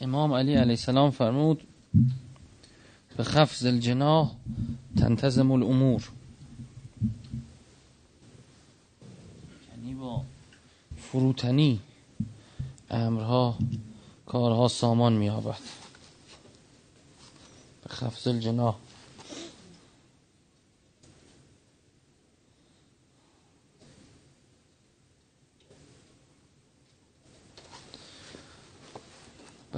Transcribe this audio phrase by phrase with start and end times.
[0.00, 1.62] امام علی علیه السلام فرمود
[3.16, 4.32] به خفض الجناح
[4.96, 6.10] تنتظم الامور.
[9.70, 10.22] یعنی با
[10.96, 11.80] فروتنی
[12.90, 13.58] امرها
[14.26, 15.58] کارها سامان میابد
[17.82, 18.76] به خفض الجناح.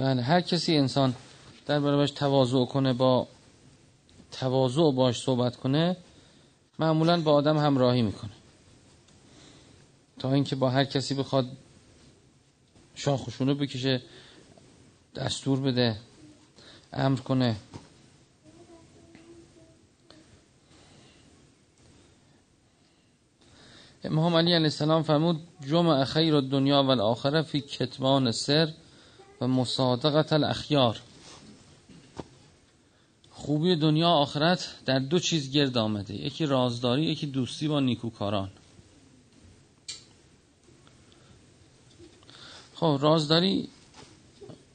[0.03, 1.15] بله هر کسی انسان
[1.65, 3.27] در برابرش تواضع کنه با
[4.31, 5.97] تواضع باش صحبت کنه
[6.79, 8.31] معمولا با آدم همراهی می‌کنه.
[10.19, 11.47] تا اینکه با هر کسی بخواد
[12.95, 14.01] شاخشونو بکشه
[15.15, 15.95] دستور بده
[16.93, 17.55] امر کنه.
[24.03, 28.73] امام علی علیه السلام فرمود جمع خیر دنیا و الاخره فی کتمان سر.
[29.43, 30.99] و مصادقت الاخیار.
[33.31, 36.13] خوبی دنیا آخرت در دو چیز گرد آمده.
[36.13, 38.49] یکی رازداری یکی دوستی با نیکوکاران.
[42.75, 43.69] خب رازداری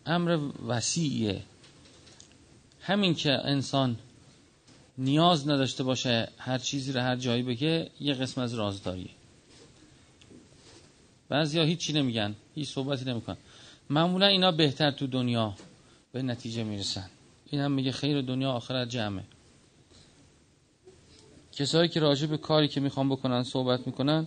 [0.06, 1.42] امر وسیعیه.
[2.80, 3.96] همین که انسان
[4.98, 9.10] نیاز نداشته باشه هر چیزی رو هر جایی بگه یه قسم از رازداریه
[11.28, 13.36] بعضی ها هیچی نمیگن هیچ صحبتی نمیکن
[13.90, 15.54] معمولا اینا بهتر تو دنیا
[16.12, 17.10] به نتیجه می‌رسن.
[17.46, 19.24] این هم میگه خیر دنیا آخرت جمعه.
[21.52, 24.26] کسایی که راجع به کاری که می‌خوان بکنن صحبت می‌کنن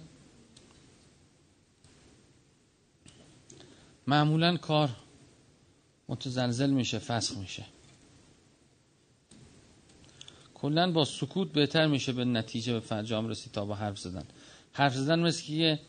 [4.08, 4.90] معمولا کار
[6.10, 7.66] متزلزل میشه فسخ میشه.
[10.54, 14.24] کلا با سکوت بهتر میشه به نتیجه به فرجام رسید تا با حرف زدن.
[14.74, 15.80] حرف زدن مثل که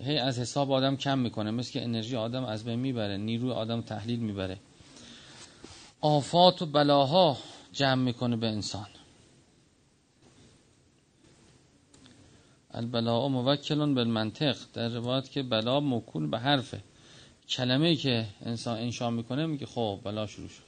[0.00, 1.50] هی از حساب آدم کم می‌کنه.
[1.50, 4.58] مثل که انرژی آدم از بین می‌بره نیروی آدم تحلیل می‌بره.
[6.00, 7.36] آفات و بلاها
[7.72, 8.86] جمع می‌کنه به انسان.
[12.70, 14.56] البلاء موکلون بالمنطق.
[14.74, 16.80] در روایت که بلا موکول به حرفه.
[17.48, 20.67] کلمه که انسان انشا می‌کنه میگه خب بلا شروع شد.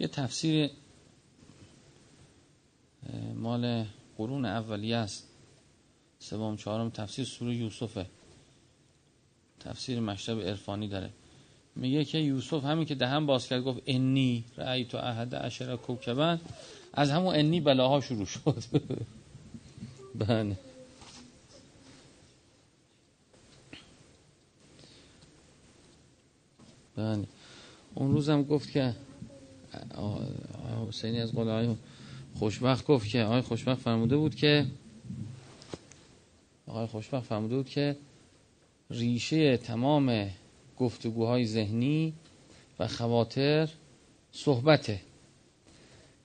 [0.00, 0.70] یه تفسیر
[3.34, 3.86] مال
[4.18, 5.28] قرون اولیه است.
[6.18, 8.06] سوم چهارم تفسیر سوره یوسفه.
[9.60, 11.10] تفسیر مشرب عرفانی داره.
[11.76, 16.40] میگه که یوسف همین که دهن باز کرد گفت انی رأی تو احد عشر کوکبن
[16.92, 18.64] از همون انی بلاها شروع شد.
[20.28, 20.56] بله.
[26.96, 27.26] بله.
[27.94, 28.94] اون روزم گفت که
[30.88, 31.76] حسینی از قول آقای
[32.34, 34.66] خوشبخت گفت که آقای خوشبخت فرموده بود که
[36.66, 37.96] آقای خوشبخت فرموده بود که
[38.90, 40.30] ریشه تمام
[40.78, 42.12] گفتگوهای ذهنی
[42.78, 43.68] و خواطر
[44.32, 45.00] صحبته.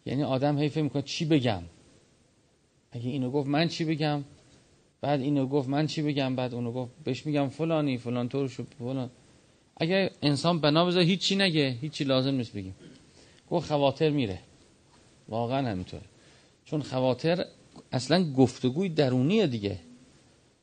[0.05, 1.63] یعنی آدم حیفه می‌کنه چی بگم.
[2.91, 4.23] اگه اینو گفت من چی بگم؟
[5.01, 8.67] بعد اینو گفت من چی بگم؟ بعد اونو گفت بهش میگم فلانی فلان طور شد
[8.79, 9.09] فلان.
[9.78, 12.75] اگه انسان بنا بذاره هیچی نگه هیچی لازم نیست بگیم.
[13.51, 14.39] گفت خواطر میره.
[15.29, 16.03] واقعا همینطوره
[16.66, 17.45] چون خواطر
[17.91, 19.79] اصلا گفتگوی درونیه دیگه.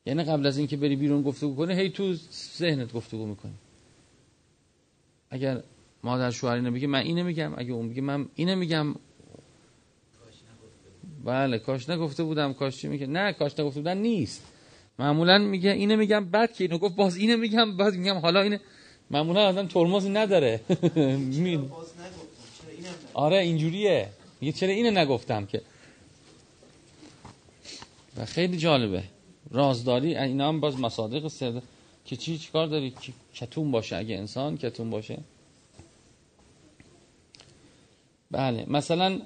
[0.06, 2.14] یعنی قبل از اینکه بری بیرون گفتگو کنه هی تو
[2.58, 3.54] ذهنت گفتگو می‌کنی.
[5.30, 5.62] اگر
[6.02, 7.52] مادر شوهر اینو بگه من اینو میگم.
[7.56, 8.94] اگه اون بگه من اینو میگم.
[11.24, 12.52] بله کاش نگفته بودم.
[12.52, 14.42] کاش چی میگه؟ نه کاش نگفته بودن نیست.
[14.98, 18.60] معمولا میگه اینو میگم بعد که اینو گفت باز اینو میگم بعد میگم حالا اینه.
[19.10, 20.60] معمولا آدم ترمز نداره.
[23.14, 24.08] آره اینجوریه.
[24.40, 25.62] میگه چرا اینو نگفتم که؟
[28.16, 29.02] و خیلی جالبه.
[29.50, 31.62] رازداری اینا هم باز مصادق سرده
[32.04, 32.94] که چی چیکار داری؟
[33.34, 33.96] کتون باشه.
[33.96, 35.18] اگه انسان کتون باشه.
[38.30, 38.64] بله.
[38.68, 39.20] مثلا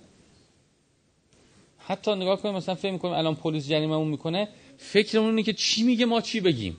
[1.79, 4.49] حتی نگاه کنیم مثلا فکر می‌کنیم الان پلیس جریممون می‌کنه.
[4.79, 6.77] فکرمون اینه که چی میگه ما چی بگیم؟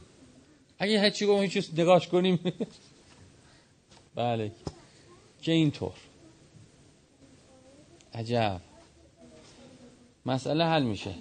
[0.79, 2.39] اگه هیچی گفتم هیچ نگاش کنیم.
[4.15, 4.51] بله.
[5.41, 5.93] که اینطور.
[8.17, 8.61] عجب.
[10.25, 11.13] مسئله حل میشه.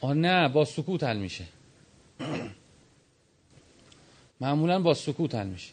[0.00, 1.44] آه نه با سکوت حل میشه.
[4.40, 5.72] معمولا با سکوت حل میشه.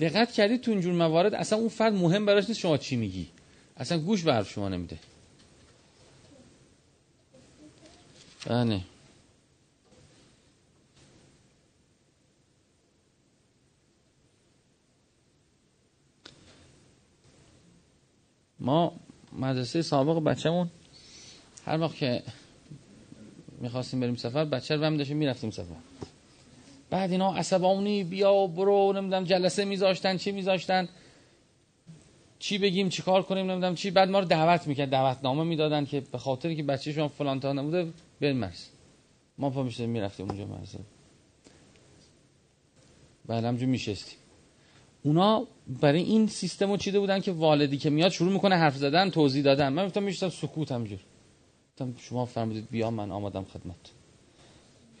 [0.00, 3.28] دقت کردید تو اینجور موارد اصلا اون فرد مهم براش نیست شما چی میگی.
[3.76, 4.98] اصلا گوش به حرف شما نمیده.
[8.46, 8.82] Yani.
[18.60, 18.92] ما
[19.32, 20.70] مدرسه سابق بچهمون
[21.66, 22.22] هر وقت که
[23.60, 25.74] می‌خواستیم بریم سفر بچه رو هم داشتیم می‌رفتیم سفر
[26.90, 30.88] بعد اینا عصبانی بیا و برو نمی‌دونم جلسه میذاشتن چی میذاشتن
[32.38, 35.84] چی بگیم چی کار کنیم نمی‌دونم چی بعد ما رو دعوت می‌کرد دعوت نامه می‌دادن
[35.84, 37.92] که به خاطر که بچه شما فلان تا نبوده
[38.22, 38.66] بریم مرز
[39.38, 40.74] ما پا می‌شدیم می‌رفتیم اونجا مرز
[43.26, 44.18] بعد همجور میشستیم.
[45.02, 45.46] اونا
[45.80, 49.42] برای این سیستم رو چیده بودن که والدی که میاد شروع می‌کنه حرف زدن توضیح
[49.42, 49.68] دادن.
[49.68, 50.98] من گفتم میشتم سکوت همجور
[51.98, 53.76] شما فرمودید بیا من آمادم خدمت.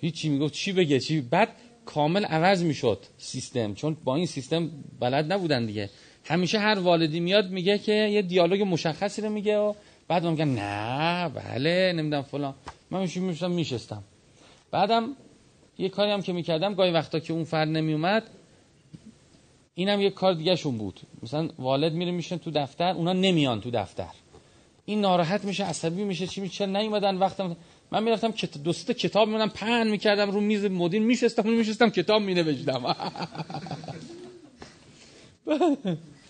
[0.00, 0.54] هیچی می‌گفت.
[0.54, 1.48] چی بگه؟ چی؟ بعد
[1.84, 3.74] کامل عوض می‌شد سیستم.
[3.74, 4.70] چون با این سیستم
[5.00, 5.90] بلد نبودن دیگه.
[6.24, 9.74] همیشه هر والدی میاد میگه که یه دیالوگ مشخصی رو میگه و
[10.08, 12.54] بعد میگن نه بله نمی‌دونم فلان.
[12.90, 14.02] من میشم میشستم.
[14.70, 15.08] بعدم
[15.78, 18.22] یه کاری هم که می‌کردم گاهی وقتا که اون فرد نمیومد
[19.74, 21.00] اینم یه کار دیگه شون بود.
[21.22, 24.08] مثلا والد میره میشن تو دفتر اونا نمیان تو دفتر.
[24.84, 27.56] این ناراحت میشه عصبی میشه چی میشه؟ نیومدن وقتم
[27.90, 28.34] من می‌رفتم
[28.64, 32.96] دو سه کتاب میونم پهن می‌کردم رو میز مدیر میشستم میشستم کتاب مینوشتم.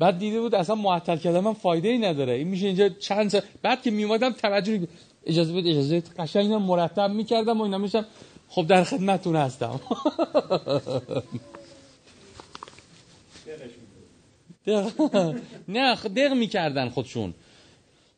[0.00, 2.32] بعد دیده بود اصلا معطل کردم من فایده ای نداره.
[2.32, 3.40] این میشه اینجا چند سا...
[3.62, 4.88] بعد که میومدم توجه
[5.26, 8.06] اجازه بده اجازه قشنگ مرتب می‌کردم و اینا میشم
[8.48, 9.80] خب در خدمتتون هستم.
[15.68, 17.34] نه دق می‌کردن خودشون.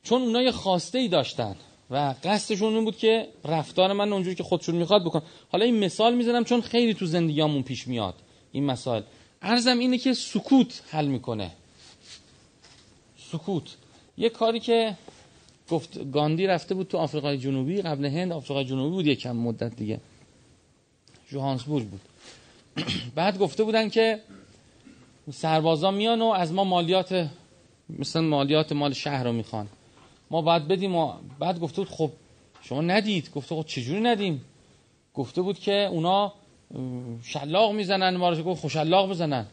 [0.02, 1.56] چون اونا یه خواسته ای داشتن
[1.90, 5.23] و قصدشون این بود که رفتار من اونجوری که خودشون می‌خواد بکن.
[5.52, 8.14] حالا این مثال می‌زنم چون خیلی تو زندگیامون پیش میاد.
[8.52, 9.02] این مسائل
[9.43, 11.50] ارزم اینه که سکوت حل می‌کنه.
[13.32, 13.76] سکوت.
[14.17, 14.96] یه کاری که
[15.70, 20.00] گفت گاندی رفته بود تو آفریقای جنوبی قبل هند آفریقای جنوبی بود یکم مدت دیگه.
[21.29, 22.00] جوهانسبورگ بود.
[23.14, 24.20] بعد گفته بودن که
[25.32, 27.29] سربازا میان و از ما مالیات
[27.88, 29.67] مثلا مالیات مال شهر رو می‌خوان.
[30.31, 32.11] ما باید بدیم و بعد گفته بود خب
[32.62, 33.31] شما ندید.
[33.34, 34.44] گفته خب چجوری ندیم؟
[35.14, 36.32] گفته بود که اونا
[37.23, 38.17] شلاق می‌زنن.
[38.17, 39.46] ما رو گفت خوشلاق بزنن.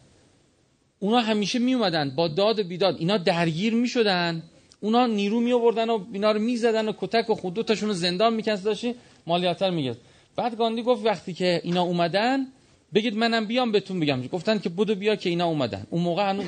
[1.00, 2.96] اونا همیشه می اومدن با داد و بیداد.
[3.00, 4.44] اینا درگیر می‌شدن.
[4.81, 7.96] اونا نیرو می آوردن و اینا رو می‌زدن و کتک و خود دو تاشون رو
[7.96, 8.63] زندان می‌کرد.
[8.63, 8.96] داشتی
[9.28, 9.98] مالیات میگرد
[10.36, 12.48] بعد گاندی گفت وقتی که اینا اومدن
[12.94, 14.28] بگید منم بیام بهتون بگم.
[14.28, 15.88] گفتن که بودو بیا که اینا اومدن.
[15.90, 16.46] اون موقع هنوز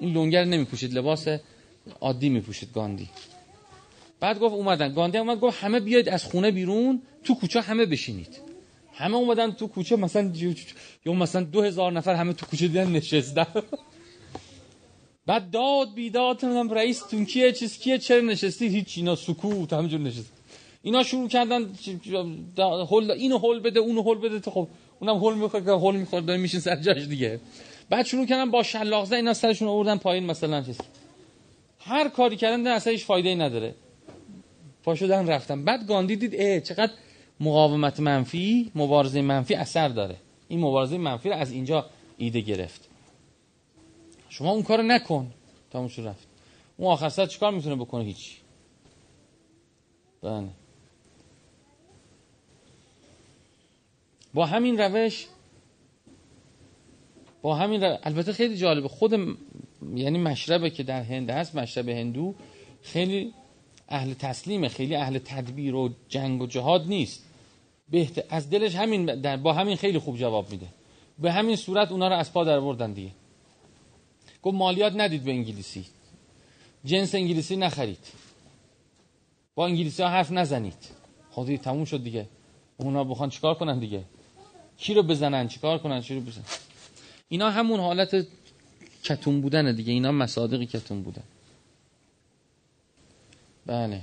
[0.00, 0.94] این لنگر نمیپوشید.
[0.94, 1.28] لباس
[2.00, 3.08] عادی میپوشید گاندی.
[4.20, 4.92] بعد گفت اومدن.
[4.92, 8.45] گاندی اومد گفت همه بیاید از خونه بیرون تو کوچه همه بشینید.
[8.96, 10.32] همه اومدن تو کوچه مثلا
[11.06, 13.46] یا مثلا دو هزار نفر همه تو کوچه دیدن نشستن
[15.26, 20.00] بعد داد بیداد نمی‌دونم رئیس تون کیه چیز کیه چرا نشستی؟ هیچ اینا سکوت همینجور
[20.00, 20.32] نشست.
[20.82, 21.68] اینا شروع کردن
[22.90, 24.68] هول اینو هول بده اونو هول بده تو خب
[25.00, 27.40] اونم هول می‌خواد که هول می‌خواد داره میشین سر جاش دیگه.
[27.90, 30.78] بعد شروع کردن با شلاق اینا سرشون آوردن پایین مثلا چیز.
[31.80, 33.74] هر کاری کردن اصلا هیچ فایده ای نداره.
[34.84, 35.64] پا شدن رفتن.
[35.64, 36.92] بعد گاندی دید اه چقدر
[37.40, 40.16] مقاومت منفی مبارزه منفی اثر داره.
[40.48, 41.86] این مبارزه منفی رو از اینجا
[42.18, 42.88] ایده گرفت.
[44.28, 45.32] شما اون کارو نکن.
[45.70, 46.26] تموم شد رفت.
[46.76, 48.36] اون آخر سر چیکار می‌تونه بکنه؟ هیچ
[50.22, 50.48] بله.
[54.34, 55.26] با همین روش
[57.42, 58.88] با همین روش البته خیلی جالبه.
[58.88, 59.12] خود
[59.94, 62.34] یعنی مشربه که در هند هست مشرب هندو
[62.82, 63.32] خیلی
[63.88, 67.25] اهل تسلیمه خیلی اهل تدبیر و جنگ و جهاد نیست.
[67.90, 70.66] بهتر از دلش همین در با همین خیلی خوب جواب میده.
[71.18, 73.10] به همین صورت اونا رو از پا در بردن دیگه.
[74.42, 75.86] گفت مالیات ندید به انگلیسی.
[76.84, 77.98] جنس انگلیسی نخرید.
[79.54, 80.88] با انگلیسی ها حرف نزنید.
[81.30, 82.26] خودی تموم شد دیگه.
[82.76, 84.04] اونا بخوان چیکار کنن دیگه؟
[84.78, 86.44] کی رو بزنن؟ چیکار کنن؟ چی رو بزنن؟
[87.28, 88.26] اینا همون حالت
[89.02, 89.92] کتون بودن دیگه.
[89.92, 91.22] اینا مصادقی کتون بودن.
[93.66, 94.00] بله.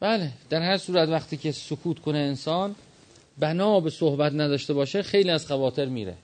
[0.00, 2.74] بله در هر صورت وقتی که سکوت کنه انسان
[3.38, 6.14] بنا به صحبت نداشته باشه خیلی از خواطر میره.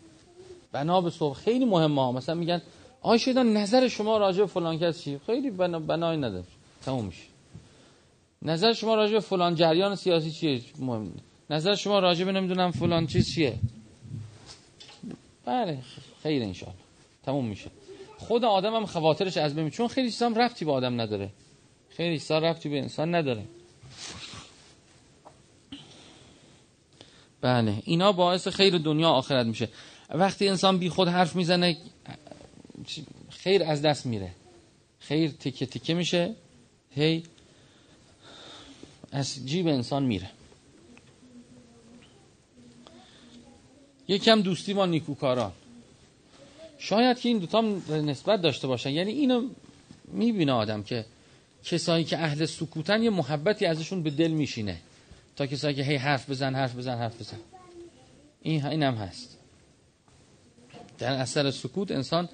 [0.73, 2.12] بنا به صحبت خیلی مهمه ها.
[2.12, 2.62] مثلا میگن
[3.02, 6.45] آی شیطان نظر شما راجع به فلان کس چی؟ خیلی بنا بنای نداره.
[6.85, 7.23] تموم میشه.
[8.43, 11.12] نظر شما راجع به فلان جریان سیاسی چیه؟ مهم
[11.50, 13.54] نظر شما راجع به نمی‌دونم فلان چیز چیه؟
[15.45, 15.78] بله
[16.23, 16.75] خیر انشالله
[17.25, 17.71] تموم میشه.
[18.19, 21.31] خود آدم هم خواطرش از بین چون خیلی چیزا رفتی به آدم نداره.
[21.88, 23.43] خیلی چیزا رفتی به انسان نداره.
[27.45, 27.83] بله.
[27.85, 29.69] اینا باعث خیر دنیا آخرت میشه.
[30.11, 31.77] وقتی انسان بی خود حرف می‌زنه
[33.31, 34.31] خیر از دست میره.
[34.99, 36.35] خیر تکه تکه میشه.
[36.91, 37.23] هی
[39.13, 40.31] از جیب انسان میره.
[44.09, 45.53] یکم دوستی با نیکوکاران.
[46.79, 47.61] شاید که این دوتا
[47.91, 48.91] نسبت داشته باشن.
[48.91, 49.49] یعنی اینو
[50.05, 51.05] می‌بینه آدم که
[51.65, 54.81] کسایی که اهل سکوتن یه محبتی ازشون به دل میشینه.
[55.37, 57.38] تا کسایی که هی حرف بزن حرف بزن حرف بزن.
[58.43, 59.38] این این هم هست.
[60.99, 62.29] در اثر سکوت انسان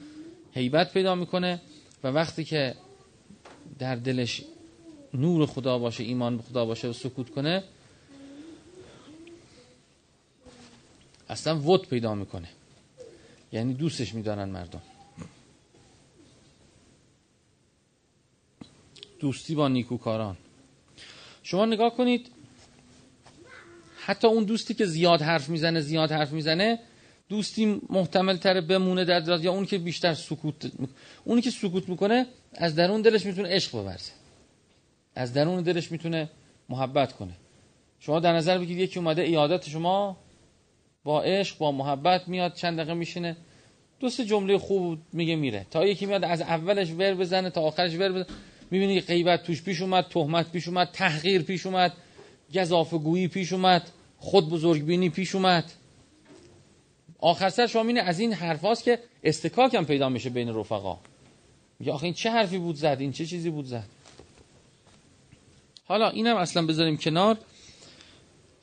[0.52, 1.60] هیبت پیدا می‌کنه
[2.04, 2.74] و وقتی که
[3.78, 4.44] در دلش
[5.14, 7.64] نور خدا باشه ایمان به خدا باشه و سکوت کنه
[11.28, 12.48] اصلا ود پیدا می‌کنه.
[13.52, 14.82] یعنی دوستش میدارن مردم.
[19.20, 20.36] دوستی با نیکوکاران.
[21.42, 22.30] شما نگاه کنید
[24.04, 26.78] حتی اون دوستی که زیاد حرف می‌زنه زیاد حرف می‌زنه
[27.28, 30.72] دوستی محتمل تر بمونه در دراز یا اون که بیشتر سکوت
[31.24, 34.12] اونی که سکوت می‌کنه از درون دلش می‌تونه عشق بورزه
[35.14, 36.30] از درون دلش می‌تونه
[36.68, 37.32] محبت کنه.
[38.00, 40.16] شما در نظر بگید یکی اومده ایادت شما
[41.04, 43.36] با عشق با محبت میاد چند دقیقه میشینه.
[44.00, 45.66] دو سه جمله خوب میگه میره.
[45.70, 48.26] تا یکی میاد از اولش ور بزنه تا آخرش ور بزنه.
[48.70, 51.92] می‌بینی غیبت توش پیش اومد تهمت پیش اومد تحقیر پیش اومد.
[52.54, 55.72] گزافه گویی پیش اومد خود بزرگ بینی پیش اومد.
[57.18, 60.98] آخر سر شما از این حرفاست که استکاک هم پیدا میشه بین رفقا.
[61.78, 63.86] میگه آخه این چه حرفی بود زد؟ این چه چیزی بود زد؟
[65.84, 67.38] حالا اینم اصلا بذاریم کنار.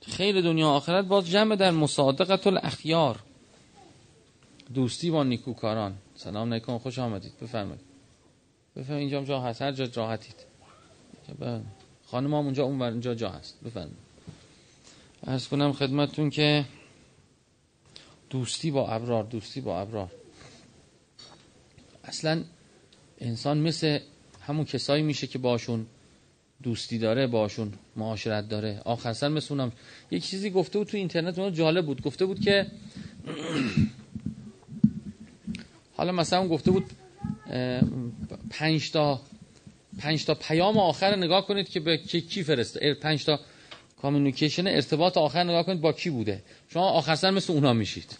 [0.01, 3.19] خیر دنیا آخرت باز جمع در مصادقت الاخیار.
[4.73, 5.95] دوستی با نیکوکاران.
[6.15, 7.33] سلام علیکم خوش آمدید.
[7.41, 7.81] بفرمایید.
[8.75, 9.61] بفرمایید اینجا جا هست.
[9.61, 10.35] هر جا راحتید.
[12.11, 13.57] خانم هم اونجا اون اونجا جا هست.
[13.65, 13.97] بفرمایید.
[15.27, 16.65] ارز کنم خدمتتون که
[18.29, 20.11] دوستی با ابرار دوستی با ابرار.
[22.03, 22.43] اصلا
[23.19, 23.99] انسان مثل
[24.41, 25.85] همون کسایی میشه که باشون
[26.63, 28.81] دوستی داره باشون معاشرت داره.
[28.85, 29.71] آخر سر مثل اونم.
[30.11, 32.01] یک چیزی گفته بود تو اینترنت اون جالب بود.
[32.01, 32.67] گفته بود که
[35.97, 36.85] حالا مثلا گفته بود
[38.49, 39.21] پنج تا
[39.97, 42.93] پنج تا پیام آخر نگاه کنید که به کی فرسته.
[42.93, 43.39] پنج تا
[44.01, 46.43] کامیونیکیشن ارتباط آخر نگاه کنید با کی بوده.
[46.69, 48.17] شما آخر سر مثل اونا میشید.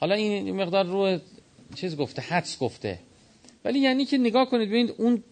[0.00, 1.18] حالا این مقدار رو
[1.74, 2.98] چیز گفته حدس گفته.
[3.64, 5.22] ولی یعنی که نگاه کنید ببینید اون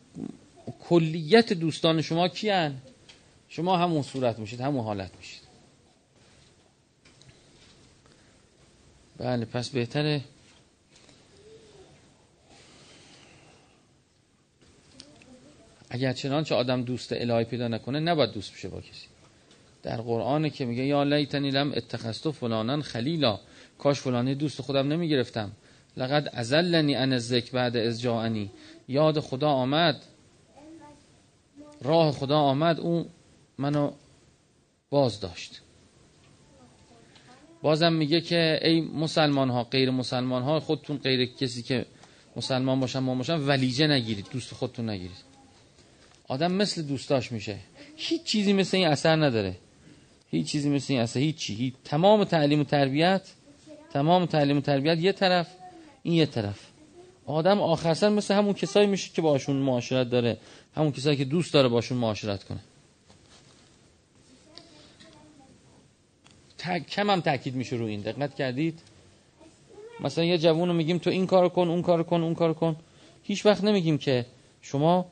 [0.88, 2.76] کلیت دوستان شما کیان؟
[3.49, 5.40] شما همون صورت میشید همون حالت میشید.
[9.19, 10.21] بله پس بهتره
[15.90, 19.06] اگر چنانچه آدم دوست الهی پیدا نکنه نباید دوست بشه با کسی.
[19.82, 23.40] در قرآن که میگه یا لیتنی لم اتخذت فلانن خلیلا.
[23.78, 25.52] کاش فلانی دوست خودم نمی‌گرفتم.
[25.97, 28.50] لقد ازلنی ان الذکر بعد از جاءنی.
[28.88, 30.02] یاد خدا آمد.
[31.82, 32.80] راه خدا آمد.
[32.80, 33.06] اون
[33.59, 33.92] منو
[34.90, 35.61] باز داشت.
[37.62, 41.87] بازم میگه که ای مسلمان ها غیر مسلمان ها خودتون غیر کسی که
[42.37, 45.29] مسلمان باشن ما باشن ولیجه نگیرید دوست خودتون نگیرید.
[46.30, 47.56] آدم مثل دوستاش میشه.
[47.96, 49.56] هیچ چیزی مثل این اثر نداره.
[50.30, 51.37] هیچ چیزی مثل این اثر هیچ.
[51.37, 53.22] چی تمام تعلیم و تربیت
[53.92, 55.49] تمام تعلیم و تربیت یه طرف
[56.02, 56.60] این یه طرف.
[57.26, 60.37] آدم آخر سر مثل همون کسایی میشه که باشون معاشرت داره.
[60.76, 62.60] همون کسایی که دوست داره باشون معاشرت کنه.
[66.88, 68.00] کم هم تاکید میشه رو این.
[68.00, 68.78] دقت کردید؟
[70.00, 72.76] مثلا یه جوون رو میگیم تو این کار کن اون کار کن اون کار کن.
[73.22, 74.26] هیچ وقت نمیگیم که
[74.62, 75.06] شما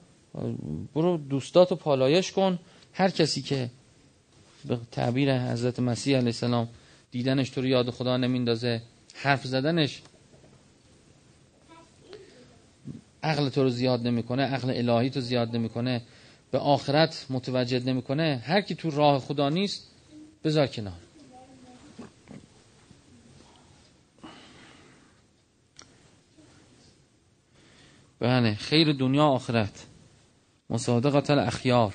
[0.94, 2.58] برو دوستاتو پالایش کن.
[2.92, 3.70] هر کسی که
[4.64, 6.68] به تعبیر حضرت مسیح علیه السلام
[7.10, 8.82] دیدنش تو رو یاد خدا نمیندازه
[9.14, 10.02] حرف زدنش
[13.22, 16.02] عقل تو رو زیاد نمی‌کنه عقل الهی تو زیاد نمی‌کنه
[16.50, 18.42] به آخرت متوجه نمی‌کنه.
[18.44, 19.90] هر کی تو راه خدا نیست
[20.44, 20.92] بذار کنار.
[28.20, 29.87] بله خیر دنیا آخرت.
[30.70, 31.94] مصادقت الاخیار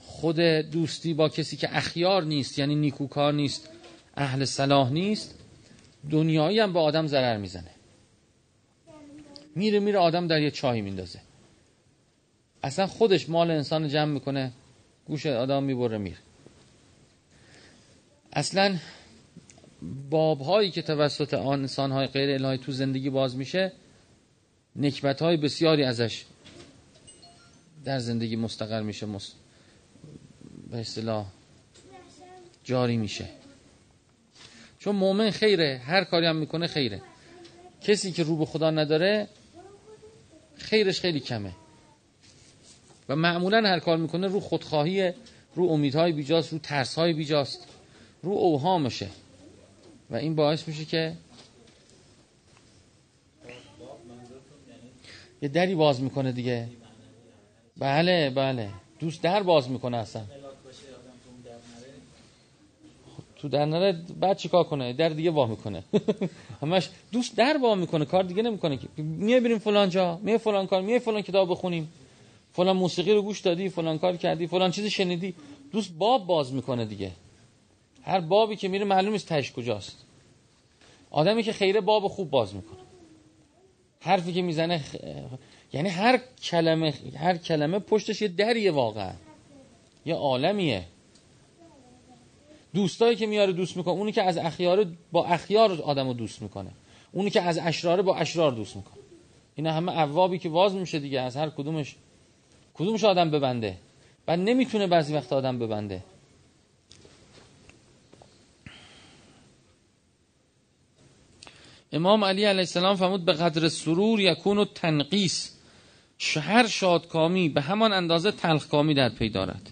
[0.00, 3.68] خود دوستی با کسی که اخیار نیست یعنی نیکوکار نیست
[4.16, 5.34] اهل صلاح نیست
[6.10, 7.70] دنیایی هم به آدم ضرر می‌زنه.
[9.54, 11.20] میره میره آدم در یه چاهی میندازه.
[12.62, 14.52] اصلا خودش مال انسان جمع می‌کنه
[15.06, 16.18] گوش آدم می‌بره میره.
[18.32, 18.76] اصلا
[20.10, 23.72] بابهایی که توسط آن انسانهای غیر الهی تو زندگی باز میشه
[24.76, 26.24] نکبت های بسیاری ازش
[27.84, 29.34] در زندگی مستقر میشه مست...
[30.70, 31.26] به اصطلاح
[32.64, 33.28] جاری میشه.
[34.78, 37.02] چون مؤمن خیره هر کاری هم می‌کنه خیره.
[37.80, 39.28] کسی که رو به خدا نداره
[40.56, 41.52] خیرش خیلی کمه.
[43.08, 45.12] و معمولا هر کار می‌کنه رو خودخواهی
[45.54, 47.66] رو امیدهای بیجاست رو ترسهای بیجاست
[48.22, 49.08] رو اوهامشه.
[50.10, 51.16] و این باعث میشه که
[55.42, 56.68] یه دری باز می‌کنه دیگه.
[57.80, 58.68] بله بله.
[58.98, 60.22] دوست در باز می‌کنه اصلا.
[63.36, 63.92] تو در نره.
[64.20, 65.82] بعد چیکار کنه؟ در دیگه وا می‌کنه.
[66.62, 68.88] همش دوست در وا می‌کنه کار دیگه نمی‌کنه که.
[69.02, 71.92] میه بریم فلان جا میه فلان کار میه فلان کتاب بخونیم.
[72.52, 75.34] فلان موسیقی رو گوش دادی فلان کار کردی فلان چیز شنیدی.
[75.72, 77.10] دوست باب باز می‌کنه دیگه.
[78.02, 79.96] هر بابی که میره معلوم نیست تش کجاست.
[81.10, 82.78] آدمی که خیره باب خوب باز می‌کنه.
[84.00, 84.84] حرفی که می‌زنه.
[85.72, 89.12] یعنی هر کلمه هر کلمه پشتش یه دریه واقعا.
[90.06, 90.84] یه عالمیه.
[92.74, 96.70] دوستایی که میاره دوست می‌کنه اونی که از اخیار با اخیار آدم رو دوست می‌کنه.
[97.12, 99.02] اونی که از اشرار با اشرار دوست می‌کنه.
[99.54, 101.96] اینا همه عوابی که واز میشه دیگه از هر کدومش
[102.74, 103.76] کدومش آدم ببنده؟
[104.28, 106.02] و نمی‌تونه بعضی وقت آدم ببنده.
[111.92, 115.56] امام علی علیه السلام فرمود به قدر سرور یکون و تنقیس
[116.20, 119.70] هر شادکامی به همان اندازه تلخکامی در پی دارد.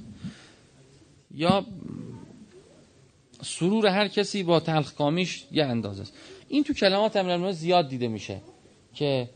[1.35, 1.67] یا
[3.43, 6.13] سرور هر کسی با تلخکامیش یه اندازه است.
[6.49, 8.41] این تو کلمات امرالمومنین زیاد دیده میشه
[8.95, 9.29] که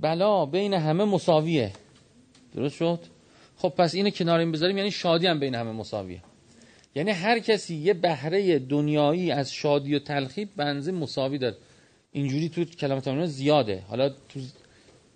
[0.00, 1.72] بلا بین همه مساویه.
[2.54, 3.00] درست شد؟
[3.56, 6.22] خب پس اینو کنار این بذاریم یعنی شادی هم بین همه مساویه.
[6.94, 11.56] یعنی هر کسی یه بهره دنیایی از شادی و تلخی بنزه مساوی داره.
[12.12, 13.82] اینجوری تو کلمات امرالمومنین زیاده.
[13.88, 14.40] حالا تو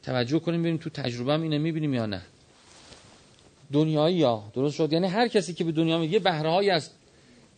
[0.08, 2.22] توجه کنیم ببینیم تو تجربه هم اینو می‌بینیم یا نه.
[3.72, 6.90] دنیایی یا درست شد؟ یعنی هر کسی که به دنیا میگه بهره از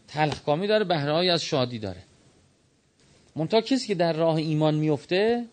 [0.09, 2.02] تلخکامی داره بهره از شادی داره.
[3.37, 5.45] منتها کسی که در راه ایمان میفته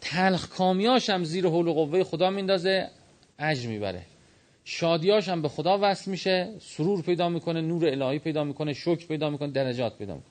[0.00, 2.88] تلخکامیاش هم زیر حول و قوه خدا میندازه
[3.38, 4.02] اجر می‌بره.
[4.64, 9.30] شادیاش هم به خدا وصل میشه سرور پیدا می‌کنه نور الهی پیدا می‌کنه شکر پیدا
[9.30, 10.30] می‌کنه درجات پیدا می‌کنه.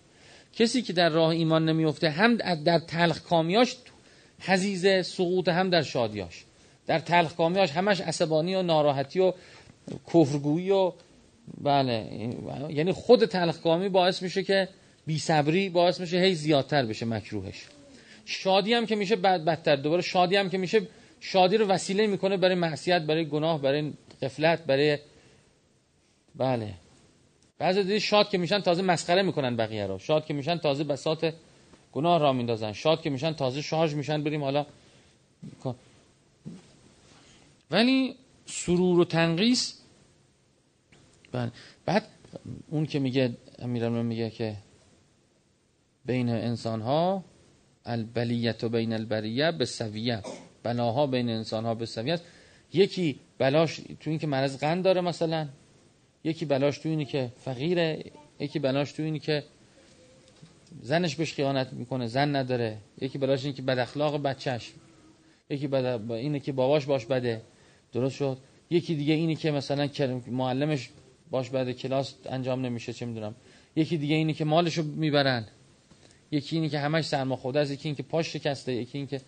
[0.54, 3.76] کسی که در راه ایمان نمیفته هم در تلخکامیاش
[4.46, 6.44] حزیز سقوط هم در شادیاش
[6.88, 9.34] در تلخکامیاش همش عصبانی و ناراحتی و
[10.14, 10.92] کفرگویی و
[11.62, 12.06] بله
[12.70, 14.70] یعنی خود تلخکامی باعث میشه که
[15.06, 17.66] بی صبری باعث میشه هی زیادتر بشه مکروهش.
[18.26, 20.82] شادی هم که میشه بعد بدتر دوباره شادی هم که میشه
[21.20, 24.98] شادی رو وسیله می‌کنه برای معصیت برای گناه برای قفلت برای
[26.36, 26.74] بله.
[27.60, 30.00] بعضی دیدی شاد که میشن تازه مسخره می‌کنن بقیه رو.
[30.00, 31.26] شاد که میشن تازه بساط
[31.96, 32.74] گناه را میندازن.
[32.74, 34.66] شاد که میشن تازه شارژ میشن بریم حالا.
[37.72, 39.82] ولی سرور و تنقیس
[41.32, 41.52] بله.
[41.86, 42.08] بعد
[42.70, 44.56] اون که میگه امیرالمومنین میگه که
[46.06, 47.24] بین انسان ها
[47.86, 50.22] البلیت و بین البریه به سویه.
[50.64, 52.20] بلاها بین انسان ها به سویه
[52.74, 55.48] یکی بلاش تو این که مرض قند داره مثلا.
[56.24, 58.04] یکی بلاش تو اینی که فقیره.
[58.40, 59.44] یکی بلاش تو اینی که
[60.82, 62.78] زنش بهش خیانت می‌کنه زن نداره.
[63.02, 64.72] یکی بلاش اینی که بد اخلاق بچهش.
[65.50, 67.42] یکی بد اینه که باباش باش بده.
[67.94, 68.38] درست شد؟
[68.70, 69.90] یکی دیگه اینی که مثلا
[70.28, 70.90] معلمش
[71.30, 73.36] باش بعد کلاس انجام نمیشه چه می‌دونم.
[73.76, 75.46] یکی دیگه اینی که مالشو می‌برن.
[76.32, 79.22] یکی اینی که همش سرما خورده است یکی اینی که پاش شکسته یکی اینی که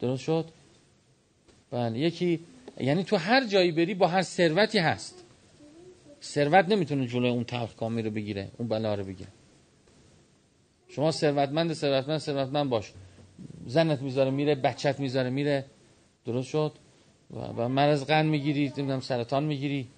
[0.00, 0.44] درست شد؟
[1.70, 1.98] بله.
[1.98, 2.40] یکی
[2.80, 5.24] یعنی تو هر جایی بری با هر ثروتی هست.
[6.22, 9.28] ثروت نمی‌تونه جلوی اون تلخ کامی رو بگیره اون بلا رو بگیره.
[10.90, 12.92] شما ثروتمند ثروتمند ثروتمند باش.
[13.66, 15.64] زنت می‌ذاره میره بچت می‌ذاره میره.
[16.26, 16.72] درست شد؟
[17.56, 19.88] و مرض قند می‌گیری نمی‌دونم سرطان می‌گیری.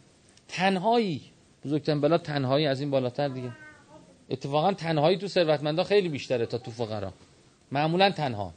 [0.48, 1.20] تنهایی.
[1.64, 3.52] بزرگترین بلا تنهایی از این بالاتر دیگه.
[4.31, 7.12] اتفاقا تنهایی تو ثروتمندا خیلی بیشتره تا تو فقرا.
[7.72, 8.55] معمولا تنها.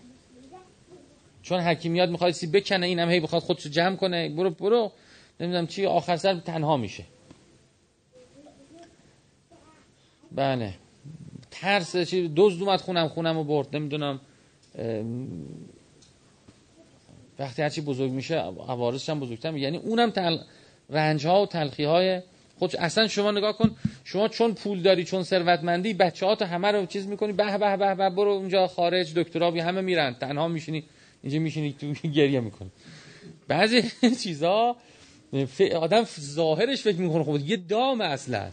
[1.42, 4.30] چون حکیمیات می‌خواد سی بکنه اینم هی بخواد خودشو جمع کنه.
[4.30, 4.92] برو برو.
[5.40, 7.04] نمی‌دونم چی آخر سر تنها میشه.
[10.32, 10.74] بله.
[11.62, 14.20] ترس چی دزد اومد خونم خونم و برد نمی‌دونم
[17.40, 18.36] وقتی هرچی بزرگ میشه
[18.68, 20.38] عوارضش هم بزرگتر یعنی اونم تل...
[20.90, 22.22] رنج ها و تلخی های
[22.60, 26.72] خود اصلا شما نگاه کن شما چون پول داری چون ثروتمندی بچه ها تو همه
[26.72, 30.14] رو چیز می‌کنی به به به به برو اونجا خارج دکترا بی همه میرن.
[30.14, 30.84] تنها میشینی
[31.24, 32.72] اینجا میشینی تو گریه می‌کنی.
[33.48, 33.84] بعضی
[34.24, 34.76] چیزا
[35.76, 38.50] آدم ظاهرش فکر می‌کنه خود یه دام اصلا.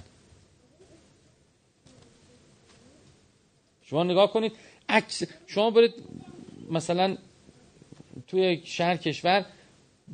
[3.93, 4.53] شما نگاه کنید
[4.89, 5.95] عکس شما برید
[6.71, 7.17] مثلا
[8.27, 9.45] توی شهر کشور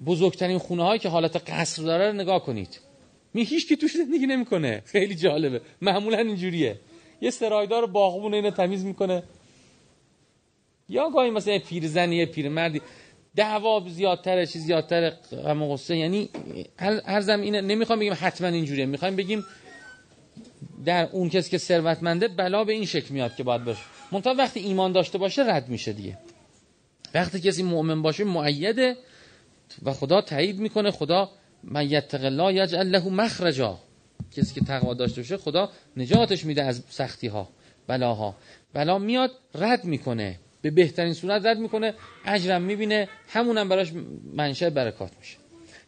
[0.06, 2.80] بزرگترین خونه هایی که حالت قصر داره رو نگاه کنید.
[3.34, 4.82] می هیچ که توش زندگی نمی‌کنه.
[4.84, 5.60] خیلی جالبه.
[5.82, 6.80] معمولا اینجوریه.
[7.20, 9.22] یه سرایدار باغبون اینو تمیز می‌کنه.
[10.88, 12.80] یا گاهی مثلا پیرزنی یه پیرمردی.
[13.36, 15.96] دعوا زیادتره چیز زیادتر غم و غصه.
[15.96, 16.28] یعنی
[17.06, 18.86] هر زم اینه نمی‌خوام بگیم حتما اینجوریه.
[18.86, 19.44] می‌خوایم بگیم
[20.84, 23.82] در اون کسی که ثروتمنده بلا به این شکل میاد که باید باشه.
[24.12, 26.18] منتها وقتی ایمان داشته باشه رد میشه دیگه.
[27.14, 28.96] وقتی کسی مؤمن باشه معیده
[29.82, 31.30] و خدا تایید می‌کنه خدا
[31.64, 33.78] من یتق الله یجعل له مخرجا.
[34.36, 37.48] کسی که تقوا داشته باشه خدا نجاتش میده از سختی ها
[37.86, 38.36] بلاها.
[38.72, 40.38] بلا میاد رد می‌کنه.
[40.62, 41.94] به بهترین صورت رد می‌کنه
[42.24, 43.92] اجرم می‌بینه همونم براش
[44.32, 45.36] منشه برکات میشه.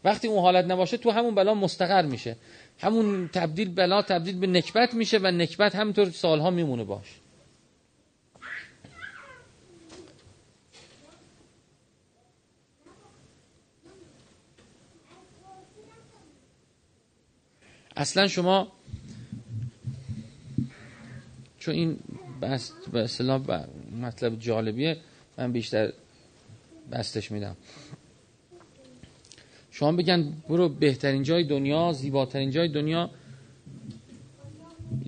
[0.04, 2.36] وقتی اون حالت نباشه تو همون بلا مستقر میشه.
[2.80, 7.20] همون تبدیل بلا تبدیل به نکبت میشه و نکبت همینطور سالها میمونه باش.
[17.96, 18.72] اصلا شما
[21.58, 21.98] چون این
[22.42, 23.66] بست به اصطلاح
[24.00, 24.96] مطلب جالبیه
[25.38, 25.92] من بیشتر
[26.92, 27.56] بستش میدم.
[29.80, 33.10] شما بگن برو بهترین جای دنیا زیباترین جای دنیا.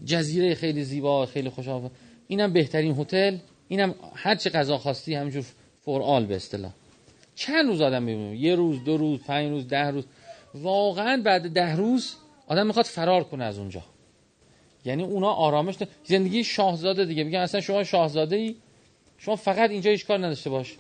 [0.05, 1.91] جزیره خیلی زیبا خیلی خوشحال.
[2.29, 3.37] اینم بهترین هتل.
[3.69, 5.45] اینم هر چه غذا خواستی همینجور
[5.81, 6.73] فورال به اصطلاح.
[7.35, 10.05] چند روز آدم می‌بینه یه روز دو روز پنج روز ده روز.
[10.55, 12.15] واقعا بعد ده روز
[12.47, 13.83] آدم می‌خواد فرار کنه از اونجا.
[14.85, 17.25] یعنی اونا آرامش زندگی شاهزاده دیگه.
[17.25, 18.57] میگن اصلا شما شاهزاده ای
[19.19, 20.77] شما فقط اینجا هیچ کار نداشته باش.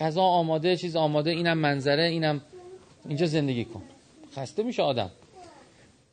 [0.00, 1.30] غذا آماده چیز آماده.
[1.30, 2.40] اینم منظره اینم
[3.08, 3.82] اینجا زندگی کن.
[4.36, 5.10] خسته میشه آدم.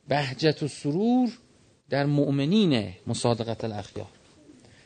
[0.08, 1.38] بهجت و سرور
[1.90, 4.06] در مؤمنین مصادقت الاخیار.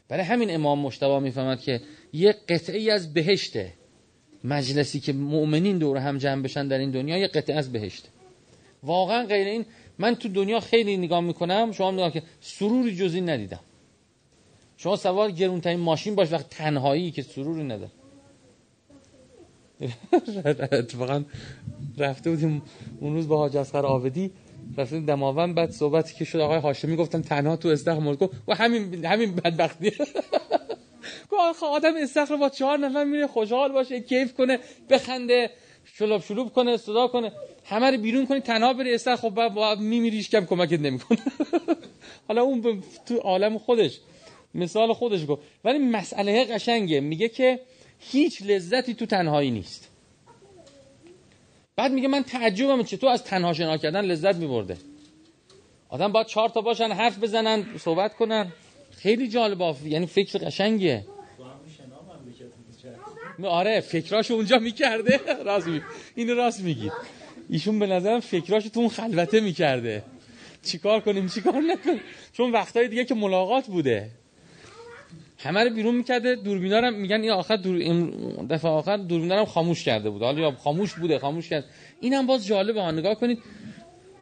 [0.09, 1.81] برای همین امام مشتبه می‌فهمد که
[2.12, 3.73] یه قطعی از بهشته.
[4.45, 8.09] مجلسی که مؤمنین دور هم جمع بشن در این دنیا یه قطعه از بهشته.
[8.83, 9.64] واقعا غیر این
[9.99, 13.61] من تو دنیا خیلی نگاه می‌کنم شما نگاه که سروری جزی ندیدم.
[14.77, 17.90] شما سوار گرونترین ماشین باش وقت تنهایی که سروری نداره.
[20.73, 21.25] اتفاقا
[21.98, 22.62] رفته بودیم
[23.00, 24.30] اون روز با حاج اصغر آبدی
[24.76, 29.04] رفتیم دماوند بعد صحبتی که شد آقای هاشمی گفتن تنها تو استخر گفت و همین
[29.04, 29.92] همین بدبختی.
[31.30, 34.59] گفت آدم استخر با چهار نفر میره خوشحال باشه کیف کنه
[34.90, 35.50] بخنده
[35.85, 37.33] شلوب شلوب کنه صدا کنه
[37.64, 41.18] همه رو بیرون کنی تنها بری استخر خب بعد میمیریش کم کمکت نمی‌کنه.
[42.28, 44.00] حالا اون تو عالم خودش
[44.54, 45.42] مثال خودش گفت.
[45.64, 47.61] ولی مسئله قشنگه میگه که
[47.98, 49.93] هیچ لذتی تو تنهایی نیست.
[51.76, 54.76] بعد میگه من تعجبم چطور از تنها شنا کردن لذت میبرده.
[55.88, 58.52] آدم باید چهار تا باشن حرف بزنن صحبت کنن.
[58.96, 61.04] خیلی جالب یعنی فکر قشنگیه.
[63.42, 65.20] آره فکراشو اونجا می‌کرده.
[65.44, 65.82] راست می...
[66.14, 66.92] اینو راست میگید
[67.48, 70.02] ایشون به نظرم فکراشو تو اون خلوته می‌کرده.
[70.62, 72.00] چیکار کنیم چیکار نکنیم؟
[72.32, 74.10] چون وقتای دیگه که ملاقات بوده.
[75.38, 77.79] همه رو بیرون می‌کرده دوربینارم میگن این آخر دور
[78.51, 80.23] دفعه آخر دوربینارم خاموش کرده بود.
[80.23, 81.64] حالا یا خاموش بوده خاموش کرد.
[82.01, 83.38] اینم باز جالبه ها نگاه کنید.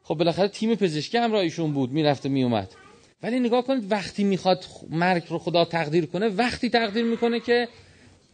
[0.03, 2.75] خب بالاخره تیم پزشکی هم ایشون بود می‌رفته میومد
[3.23, 7.69] ولی نگاه کنید وقتی می‌خواد مرگ رو خدا تقدیر کنه وقتی تقدیر می‌کنه که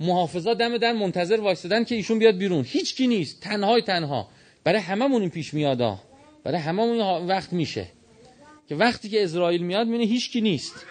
[0.00, 2.64] محافظا دم در منتظر وایستادن که ایشون بیاد بیرون.
[2.68, 4.28] هیچ کی نیست تنهای تنها.
[4.64, 5.98] برای هممون این پیش میاد
[6.44, 7.86] برای هممون وقت میشه.
[8.68, 10.86] که وقتی که اسرائیل میاد می‌بینه هیچ کی نیست.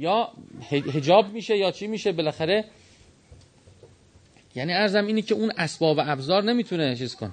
[0.00, 0.32] یا
[0.70, 2.64] هجاب میشه یا چی میشه بالاخره؟
[4.54, 7.32] یعنی ارزم اینی که اون اسباب و ابزار نمی‌تونه چیز کنه.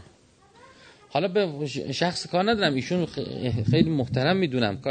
[1.09, 3.05] حالا به شخص کار ندارم ایشون
[3.71, 4.81] خیلی محترم می‌دونم.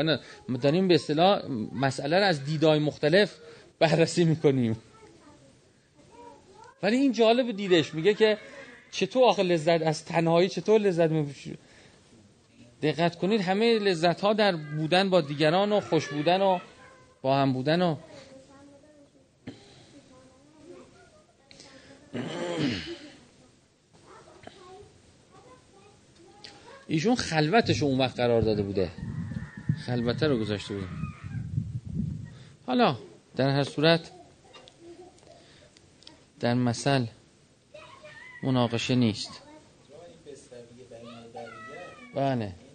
[0.62, 3.34] داریم به اصطلاح مسئله رو از دیدای مختلف
[3.78, 4.76] بررسی می‌کنیم.
[6.82, 8.38] ولی این جالب دیدش میگه که
[8.90, 11.34] چطور آخه لذت از تنهایی چطور لذت می
[12.82, 16.58] دقت کنید همه لذت ها در بودن با دیگران و خوش بودن و
[17.22, 17.96] با هم بودن و
[26.86, 28.90] ایشون خلوتش اون وقت قرار داده بوده.
[29.86, 30.86] خلوته رو گذاشته بوده.
[32.66, 32.96] حالا
[33.36, 34.10] در هر صورت
[36.40, 37.06] در مثل
[38.42, 39.42] مناقشه نیست.
[42.14, 42.65] بله.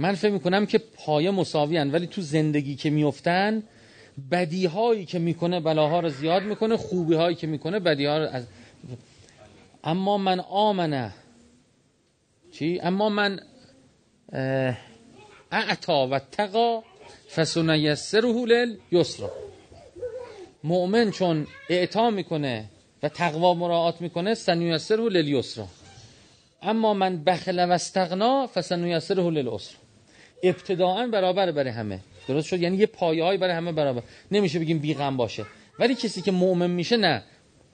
[0.00, 1.90] من فکر می‌کنم که پایه مساوی هن.
[1.90, 3.62] ولی تو زندگی که میفتن
[4.30, 8.24] بدی هایی که می‌کنه بلاها رو زیاد می‌کنه خوبی هایی که می‌کنه بدی ها رو
[8.24, 8.44] از
[9.84, 11.12] اما من آمنه
[12.52, 13.40] چی؟ اما من
[15.52, 16.82] اعتا و تقا
[17.34, 19.30] فسنیسره یسرا
[20.64, 22.64] مؤمن چون اعطا می‌کنه
[23.02, 25.66] و تقوا مراعات می‌کنه سنیسره یسرا
[26.62, 29.74] اما من بخل و استغنا فسنیسره للعسر
[30.42, 32.00] ابتداعا برابر برای همه.
[32.28, 34.02] درست شد؟ یعنی یه پایه های برای همه برابر.
[34.30, 35.46] نمیشه بگیم بیغم باشه.
[35.78, 37.22] ولی کسی که مؤمن میشه نه.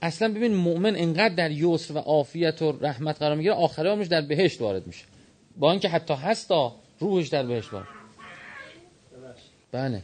[0.01, 4.21] اصلا ببین مؤمن انقدر در یسر و عافیت و رحمت قرار می‌گیره آخر عمرش در
[4.21, 5.05] بهشت وارد میشه.
[5.57, 7.87] با اینکه حتی هستا روحش در بهشت وارد.
[9.71, 10.03] بله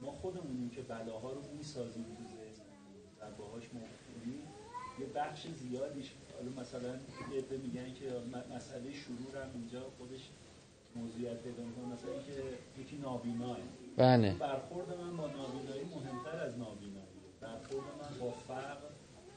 [0.00, 2.58] ما خودمونیم که بلاها رو می‌سازیم تو ذهن
[3.20, 4.38] و باهاش مفهومی
[5.00, 6.94] یه بخش زیادیش حالا مثلا
[7.44, 8.06] عده میگن که
[8.56, 10.20] مسئله شرور هم اینجا خودش
[10.96, 11.84] موضوعیت پیدا می‌کنه.
[11.94, 12.32] مثلا اینکه
[12.82, 13.56] یکی نابیناه
[13.96, 14.34] بله.
[14.40, 17.14] برخورد من با نابینایی مهمتر از نابینایی.
[17.40, 18.76] برخورد من با فقر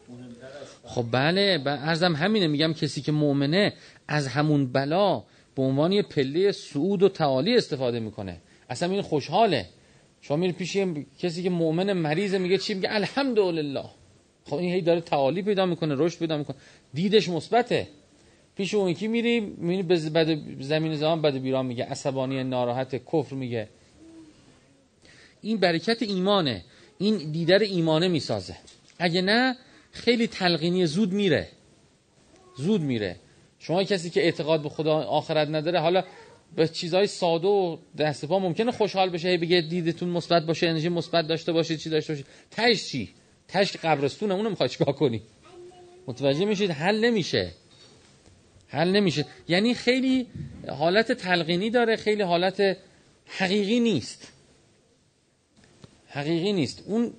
[0.10, 2.48] مهمتر از فقر خب بله ارزم همینه.
[2.48, 3.74] میگم کسی که مؤمنه
[4.08, 5.24] از همون بلا
[5.56, 8.41] به عنوان یه پله سعود و تعالی استفاده می‌کنه.
[8.70, 9.65] اصلا این خوشحاله.
[10.22, 10.78] شما میری پیش
[11.20, 13.86] کسی که مؤمن مریضه میگه چی؟ میگه الحمدلله.
[14.50, 16.56] خب این هی داره تعالی پیدا می‌کنه رشد پیدا می‌کنه.
[16.94, 17.88] دیدش مثبته.
[18.56, 19.98] پیش اون یکی میری می‌بینی به
[20.60, 21.86] زمین زمان بد بیران میگه.
[21.86, 23.68] عصبانی ناراحت کفر میگه.
[25.42, 26.64] این برکت ایمانه.
[26.98, 28.56] این دیدر ایمانه می‌سازه.
[29.00, 29.56] اگه نه
[29.92, 31.48] خیلی تلقینی زود میره.
[32.58, 33.16] زود میره.
[33.60, 36.04] شما کسی که اعتقاد به خدا آخرت نداره حالا
[36.56, 41.28] به چیزهای ساده و دست پا ممکنه خوشحال بشه بگه دیدتون مثبت باشه انرژی مثبت
[41.28, 43.10] داشته باشید چی داشته باشید تش چی؟
[43.48, 45.22] تش که قبرستونه اونو می‌خواد چیکار کنی؟
[46.08, 47.52] متوجه میشید؟ حل نمیشه.
[48.68, 49.26] حل نمیشه.
[49.48, 50.28] یعنی خیلی
[50.70, 52.78] حالت تلقینی داره خیلی حالت
[53.28, 54.28] حقیقی نیست.
[56.08, 56.84] حقیقی نیست.
[56.86, 57.14] اون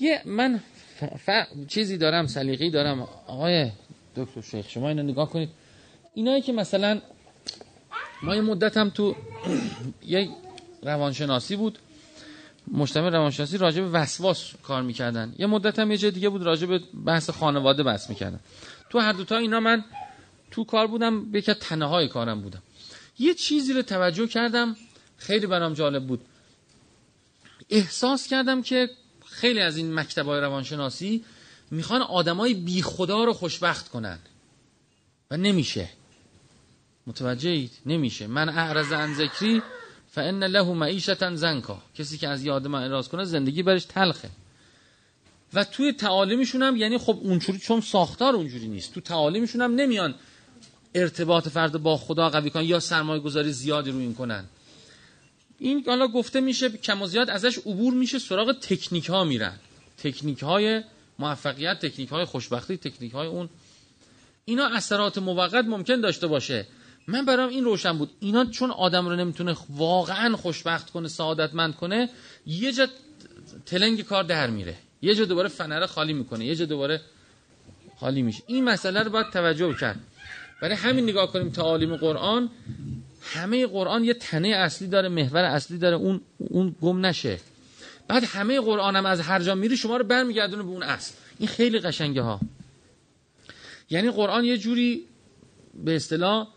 [0.00, 0.60] یه من
[1.00, 1.04] ف...
[1.04, 1.30] ف...
[1.68, 3.02] چیزی دارم سلیقه‌ای دارم.
[3.26, 3.70] آقای
[4.16, 5.48] دکتر شیخ شما اینو نگاه کنید.
[6.14, 7.00] اینایی که مثلا
[8.22, 9.16] ما یه مدت هم تو
[10.06, 10.28] یه
[10.82, 11.78] روانشناسی بود.
[12.70, 15.34] مجتمع روانشناسی راجع به وسواس کار می‌کردن.
[15.38, 18.40] یه مدت هم یه جای دیگه بود راجع به بحث خانواده بحث می‌کردن.
[18.90, 19.84] تو هر دوتا اینا من
[20.50, 22.62] تو کار بودم به یکی تنه های کارم بودم.
[23.18, 24.76] یه چیزی رو توجه کردم
[25.16, 26.20] خیلی برام جالب بود.
[27.70, 28.90] احساس کردم که
[29.26, 31.24] خیلی از این مکتب های روانشناسی
[31.70, 34.18] می‌خوان آدمای بی خدا رو خوشبخت کنن.
[35.30, 35.88] و نمیشه.
[37.06, 38.26] متوجه اید نمیشه.
[38.26, 39.62] من اعرض عن ذکری
[40.12, 44.30] فان له معیشتا زنکا کسی که از یاد من اعراض کنه زندگی برش تلخه.
[45.54, 48.94] و توی تعالیمشون هم یعنی خب اونجوری چون ساختار اونجوری نیست.
[48.94, 50.14] تو تعالیمشون هم نمیان
[50.94, 54.44] ارتباط فرد با خدا قوی کنن یا سرمایه گذاری زیادی رو این کنن.
[55.58, 59.56] این حالا گفته میشه کم و زیاد ازش عبور میشه سراغ تکنیک ها میرن.
[59.98, 60.82] تکنیک های
[61.18, 63.48] موفقیت تکنیک های خوشبختی تکنیک های اون.
[64.44, 66.66] اینا اثرات موقت ممکن داشته باشه.
[67.06, 68.10] من برام این روشن بود.
[68.20, 72.08] اینا چون آدم رو نمی‌تونه واقعا خوشبخت کنه سعادتمند کنه
[72.46, 72.86] یه جا
[73.66, 74.74] تلنگ کار در میره.
[75.02, 76.44] یه جا دوباره فنره خالی می‌کنه.
[76.44, 77.00] یه جا دوباره
[78.00, 78.42] خالی میشه.
[78.46, 80.00] این مسئله رو باید توجه کرد.
[80.62, 82.50] برای همین نگاه کنیم تعالیم قرآن.
[83.22, 85.96] همه قرآن یه تنه اصلی داره محور اصلی داره.
[85.96, 87.38] اون اون گم نشه.
[88.08, 91.14] بعد همه قرآن هم از هر جا میری شما رو برمیگردونه به اون اصل.
[91.38, 92.40] این خیلی قشنگه ها.
[93.90, 95.04] یعنی قرآن یه جوری
[95.84, 96.48] به اصطلاح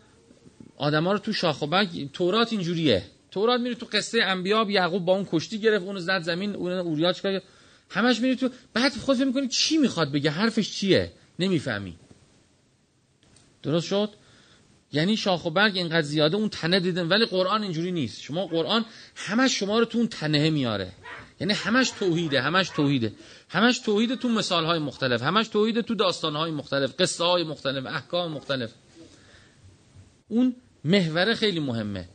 [0.76, 3.02] آدما رو تو شاخ و برگ تورات اینجوریه.
[3.30, 7.12] تورات میری تو قصه انبیا یعقوب با اون کشتی گرفت اون زد زمین اون اوریا
[7.12, 7.40] چیکار
[7.90, 11.96] همش میری تو بعد خود فکر می‌کنی چی می‌خواد بگه؟ حرفش چیه؟ نمی‌فهمی.
[13.62, 14.10] درست شد؟
[14.92, 18.20] یعنی شاخ و برگ اینقدر زیاده اون تنه دیدن ولی قرآن اینجوری نیست.
[18.20, 18.84] شما قرآن
[19.16, 20.92] همش شما رو تو اون تنه میاره.
[21.40, 23.12] یعنی همش توحیده همش توحیده.
[23.48, 27.86] همش توحید تو مثال های مختلف همش توحید تو داستان های مختلف قصه های مختلف
[27.86, 28.70] احکام مختلف.
[30.28, 32.08] اون محوره خیلی مهمه.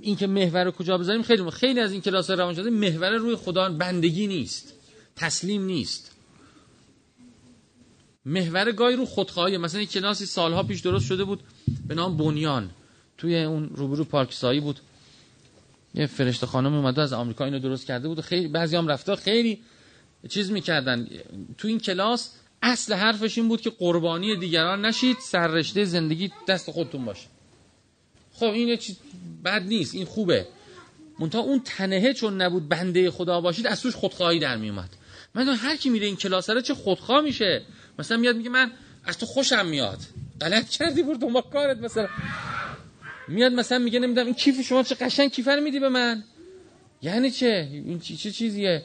[0.00, 1.50] اینکه محور رو کجا بذاریم خیلی مهمه.
[1.50, 4.74] خیلی از این کلاس روانشناسی محور روی خدا بندگی نیست.
[5.16, 6.16] تسلیم نیست.
[8.24, 9.56] محور گاهی رو خودخواهی.
[9.56, 11.40] مثلا یک کلاسی سالها پیش درست شده بود
[11.88, 12.70] به نام بنیان.
[13.18, 14.80] توی اون روبرو پارک سایی بود.
[15.94, 18.20] یه فرشته خانم اومده از آمریکا اینو درست کرده بود.
[18.20, 19.60] خیلی بعضی هم رفته خیلی
[20.28, 21.08] چیز می‌کردن.
[21.58, 22.30] تو این کلاس
[22.62, 27.26] اصل حرفش این بود که قربانی دیگران نشید سررشته زندگی دست خودتون باشه.
[28.32, 28.96] خب این چیز
[29.44, 30.46] بد نیست این خوبه.
[31.18, 34.90] منتها اون تنهه چون نبود بنده خدا باشید از توش خودخواهی در میومد
[35.34, 37.62] من هر کی میره این کلاس رو چه خودخواه میشه؟
[37.98, 38.72] مثلا میاد میگه من
[39.04, 39.98] از تو خوشم میاد.
[40.40, 42.08] غلط کردی برو دنبال کارت مثلا.
[43.28, 46.24] میاد مثلا میگه نمی‌دونم این کیف شما چه قشنگ کیف رو میدی به من.
[47.02, 48.82] یعنی چه؟ این چه, چه چیزیه؟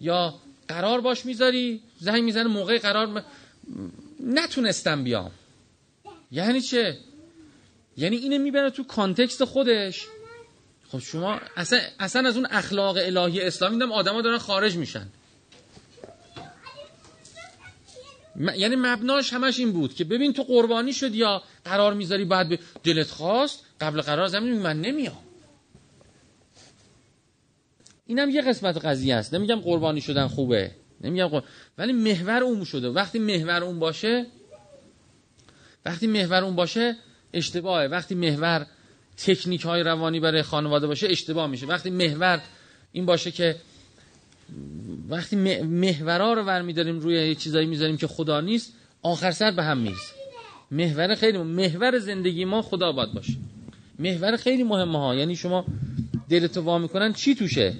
[0.00, 0.34] یا
[0.68, 3.22] قرار باش می‌ذاری زنگ می‌زنه موقع قرار م...
[4.24, 5.30] نتونستم بیام.
[6.32, 6.98] یعنی چه؟
[7.98, 10.06] یعنی اینو می‌بره تو کانتکست خودش.
[10.88, 15.06] خب شما اصلا, اصلا از اون اخلاق الهی اسلامی دیدم آدما دارن خارج میشن.
[18.36, 18.48] م...
[18.56, 22.58] یعنی مبناش همش این بود که ببین تو قربانی شد یا قرار می‌ذاری بعد به
[22.84, 25.18] دلت خواست قبل قرار زمین من نمیام.
[28.06, 29.34] اینم یه قسمت قضیه است.
[29.34, 30.70] نمیگم قربانی شدن خوبه.
[31.00, 31.42] نمیگم
[31.78, 32.88] ولی محور اون شده.
[32.88, 34.26] وقتی محور اون باشه
[35.84, 36.96] وقتی محور اون باشه
[37.32, 37.86] اشتباهه.
[37.86, 38.66] وقتی محور
[39.16, 41.66] تکنیک های روانی برای خانواده باشه اشتباه میشه.
[41.66, 42.40] وقتی محور
[42.92, 43.56] این باشه که
[45.08, 49.78] وقتی محورا رو ورمیداریم روی یه چیزایی می‌ذاریم که خدا نیست آخر سر به هم
[49.78, 50.14] می‌رسه
[50.70, 53.32] محور خیلی محور زندگی ما خدا باید باشه.
[53.98, 55.14] محور خیلی مهمه ها.
[55.14, 55.64] یعنی شما
[56.28, 57.74] دلتو وا می‌کنن چی توشه؟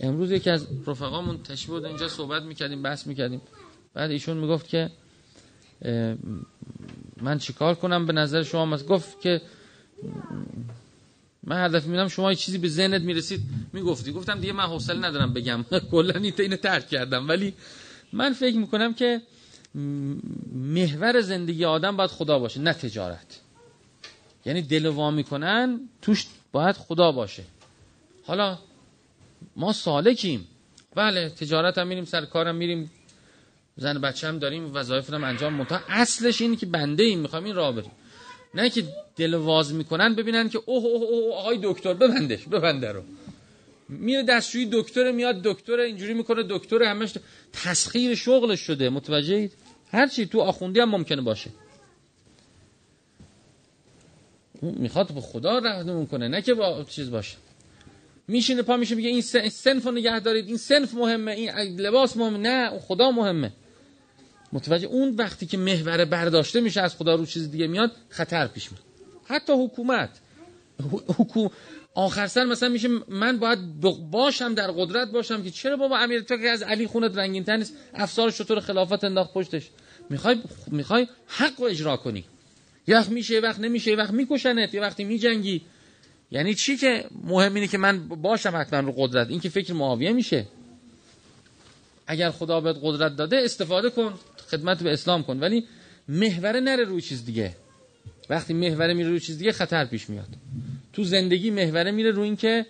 [0.00, 3.40] امروز یکی از رفقامون تشبیه بود اینجا صحبت می‌کردیم بحث می‌کردیم.
[3.94, 4.90] بعد ایشون می‌گفت که
[7.22, 9.40] من چیکار کنم؟ به نظر شما گفت که
[11.44, 13.40] من هدف میدم شما یه چیزی به ذهنت می‌رسید
[13.72, 14.12] می‌گفتی.
[14.12, 15.64] گفتم دیگه من حوصله ندارم بگم.
[15.90, 17.28] کلا اینو ترک کردم.
[17.28, 17.54] ولی
[18.12, 19.22] من فکر می‌کنم که
[20.54, 23.40] محور زندگی آدم باید خدا باشه نه تجارت.
[24.44, 27.42] یعنی دل وا می‌کنن توش باید خدا باشه.
[28.24, 28.58] حالا
[29.56, 30.46] ما سالکیم.
[30.94, 32.90] بله تجارت هم میریم سر کارم میریم.
[33.76, 37.54] زن بچه هم داریم وظایف هم انجام منتها اصلش اینه که بنده این می‌خوام این
[37.54, 37.90] راه بریم.
[38.54, 38.84] نه که
[39.16, 43.02] دل واز می‌کنن ببینن که اوه اوه اوه آقای دکتر ببندش ببنده رو.
[43.88, 47.14] میره دستشویی دکتر میاد دکتر اینجوری می‌کنه دکتر همش
[47.52, 48.90] تسخیر شغلش شده.
[48.90, 49.52] متوجهید
[49.92, 51.50] هر چی تو آخوندی هم ممکنه باشه.
[54.62, 57.36] می‌خواد به خدا رهنمون کنه نه که با چیز باشه.
[58.28, 62.38] میشینه پا میشه میگه این سنف رو نگه دارید این سنف مهمه این لباس مهمه.
[62.38, 63.52] نه خدا مهمه.
[64.52, 68.72] متوجه اون وقتی که محور برداشته میشه از خدا رو چیز دیگه میاد خطر پیش
[68.72, 68.84] میاد.
[69.24, 70.10] حتی حکومت.
[71.18, 71.52] حکومت
[71.94, 76.36] آخر سر مثلا میشه من باید باشم در قدرت باشم که چرا بابا امیر تو
[76.36, 79.68] که از علی خونت رنگین تن نیست؟ افسار شطور خلافت انداخت پشتش.
[80.10, 82.24] می‌خوای می‌خوای حق رو اجرا کنی.
[82.88, 85.62] وقت میشه یه وقت نمیشه یه وقت میکشنت یه وقتی میجنگی.
[86.30, 89.28] یعنی چی که مهم اینه که من باشم حتما رو قدرت.
[89.28, 90.46] این که فکر معاویه میشه.
[92.06, 94.14] اگر خدا بهت قدرت داده استفاده کن.
[94.50, 95.40] خدمت به اسلام کن.
[95.40, 95.64] ولی
[96.08, 97.56] محوره نره روی چیز دیگه.
[98.30, 100.28] وقتی محوره میره روی چیز دیگه خطر پیش میاد.
[100.92, 102.66] تو زندگی محوره میره روی این که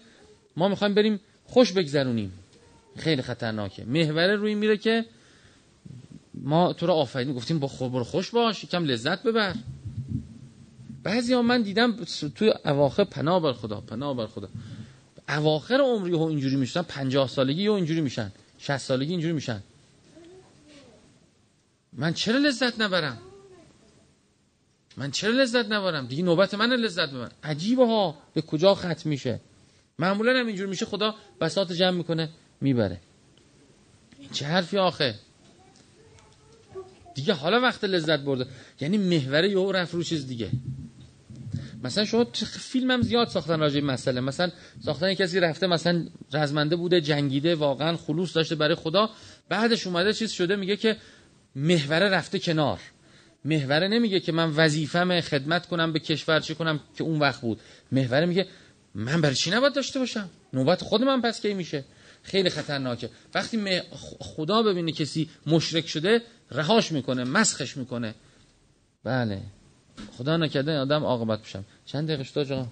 [0.56, 2.32] ما می‌خوایم بریم خوش بگذرونیم.
[2.96, 3.84] خیلی خطرناکه.
[3.84, 5.04] محوره روی میره که
[6.34, 9.54] ما تو رو آفرین گفتیم با خود خوش باش یکم لذت ببر.
[11.02, 11.96] بعضی ها من دیدم
[12.34, 14.48] توی اواخر پناه بر خدا پناه بر خدا.
[15.28, 19.62] اواخر عمری ها اینجوری میشن پنجاه سالگی ها اینجوری میشن شست سالگی اینجوری میشن.
[22.00, 23.18] من چرا لذت نبرم؟
[24.96, 28.18] من چرا لذت نبرم؟ دیگه نوبت من لذت ببرم عجیبه ها.
[28.34, 29.40] به کجا ختم میشه؟
[29.98, 33.00] معمولا هم اینجور میشه خدا بساط جمع می‌کنه می‌بره.
[34.18, 35.14] این چه حرفی آخه؟
[37.14, 38.46] دیگه حالا وقت لذت برده.
[38.80, 40.50] یعنی محوره یهو رفت رو چیز دیگه.
[41.84, 44.20] مثلا شما فیلم هم زیاد ساختن راجع مسئله.
[44.20, 44.50] مثلا
[44.84, 49.10] ساختن کسی رفته مثلا رزمنده بوده جنگیده واقعا خلوص داشته برای خدا.
[49.48, 50.96] بعدش اومده چیز شده میگه که
[51.56, 52.80] محوره رفته کنار.
[53.44, 57.60] محوره نمیگه که من وظیفم خدمت کنم به کشور چی کنم که اون وقت بود.
[57.92, 58.46] محوره میگه
[58.94, 61.84] من برای چی نباید داشته باشم؟ نوبت خود من پس کی میشه؟
[62.22, 63.10] خیلی خطرناکه.
[63.34, 63.82] وقتی
[64.20, 68.14] خدا ببینه کسی مشرک شده رهاش می‌کنه مسخش می‌کنه.
[69.04, 69.42] بله.
[70.18, 71.64] خدا نکرده آدم عاقبت بشم.
[71.86, 72.66] چند دقیقه شد آقا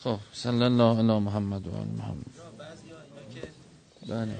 [0.00, 2.26] خب صلی الله علی محمد و آل محمد.
[4.08, 4.36] بله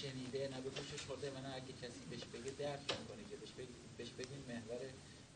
[0.00, 3.52] شنیده نه به گوشش خورده و نه اگه کسی بهش بگه درک کنه که بهش
[3.58, 4.82] بگه بهش بگیم محور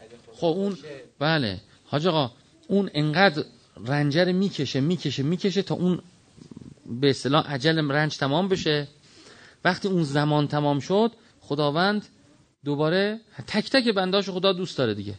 [0.03, 0.79] اگه خب اون
[1.19, 1.61] بله.
[1.85, 2.31] حاج آقا
[2.69, 3.45] اون انقدر
[3.87, 6.03] رنجر می‌کشه می‌کشه می‌کشه تا اون
[6.87, 8.89] به اصطلاح عجل رنج تمام بشه.
[9.65, 12.07] وقتی اون زمان تمام شد خداوند
[12.65, 15.15] دوباره تک تک بنداش خدا دوست داره دیگه.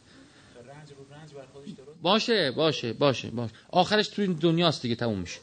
[2.02, 3.54] باشه باشه باشه باشه.
[3.70, 5.40] آخرش تو این دنیاست دیگه تموم میشه.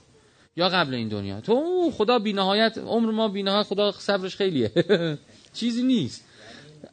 [0.57, 1.41] یا قبل این دنیا.
[1.41, 4.73] تو خدا بینهایت عمر ما بینهایت خدا صبرش خیلیه.
[5.55, 6.25] چیزی نیست.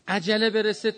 [0.07, 0.95] عجله برسه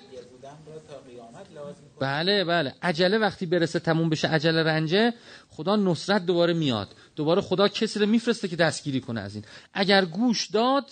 [1.99, 2.73] بله بله.
[2.81, 5.13] عجله وقتی برسه تموم بشه عجله رنجه
[5.49, 6.87] خدا نصرت دوباره میاد.
[7.15, 9.45] دوباره خدا کسی رو میفرسته که دستگیری کنه از این.
[9.73, 10.85] اگر گوش داد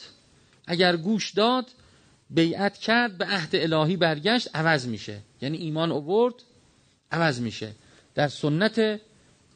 [0.67, 1.65] اگر گوش داد
[2.29, 5.19] بیعت کرد به عهد الهی برگشت عوض میشه.
[5.41, 6.35] یعنی ایمان اوورد
[7.11, 7.71] عوض میشه.
[8.15, 8.99] در سنت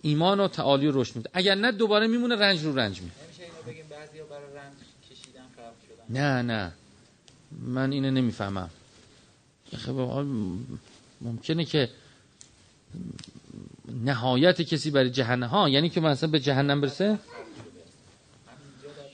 [0.02, 3.44] ایمان و تعالی و رشد میده اگر نه دوباره میمونه رنج رو رنج می نمیشه
[3.44, 4.74] اینو بگیم بعضیا برای رنج
[5.12, 6.20] کشیدن خراب شدن.
[6.20, 6.72] نه نه.
[7.52, 8.70] من اینو نمی‌فهمم.
[9.76, 10.26] خب
[11.22, 11.90] ممکنه که
[14.04, 17.20] نهایت کسی برای جهنم ها یعنی که مثلا به جهنم برسه؟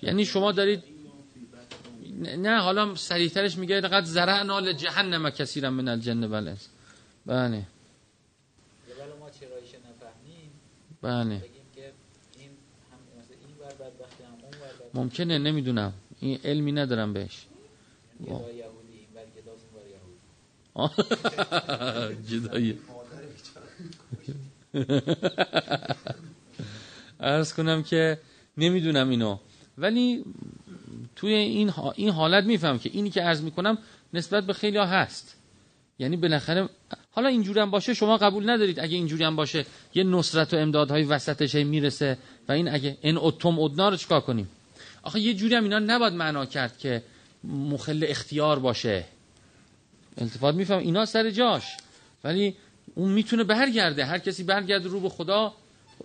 [0.01, 0.83] یعنی شما دارید
[2.37, 6.57] نه حالا سریعترش میگه لقد زرعنا لجهنم کثیرا من الجن بله.
[7.25, 7.65] بله.
[13.79, 14.23] بدبختی
[14.93, 15.93] ممکنه نمی‌دونم.
[16.19, 17.45] این علمی ندارم بهش
[18.19, 20.19] یه راه یهودی این ور گداز اون ور یهودی
[22.29, 22.79] جدایی.
[27.19, 28.17] ارز کنم که
[28.57, 29.37] نمی‌دونم اینو.
[29.77, 30.23] ولی
[31.15, 33.77] توی این این حالت میفهم که اینی که عرض می‌کنم
[34.13, 35.35] نسبت به خیلی هست.
[35.99, 36.69] یعنی بالاخره
[37.11, 41.03] حالا اینجوری هم باشه شما قبول ندارید اگه اینجوری هم باشه یه نصرت و امدادهای
[41.03, 42.17] وسطش می‌رسه
[42.47, 44.49] و این اگه ان اتم ادنا رو چیکار کنیم؟
[45.03, 47.03] آخه یه جوری هم اینا نباید معنا کرد که
[47.43, 49.05] مخل اختیار باشه.
[50.19, 51.63] التفات میفهم اینا سر جاش.
[52.23, 52.55] ولی
[52.95, 54.05] اون می‌تونه برگرده.
[54.05, 55.53] هر کسی برگرده رو به خدا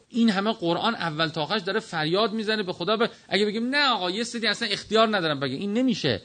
[0.08, 2.96] این همه قرآن اول تا آخرش داره فریاد می‌زنه به خدا.
[2.96, 6.22] به اگه بگیم نه آقا یه سری اصلا اختیار ندارم بگه این نمیشه.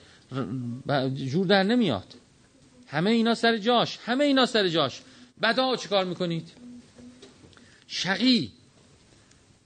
[1.14, 2.14] جور در نمیاد.
[2.88, 4.00] همه اینا سر جاش.
[4.06, 5.02] همه اینا سر جاش.
[5.42, 6.52] بدا چیکار می‌کنید؟
[7.88, 8.52] شقی.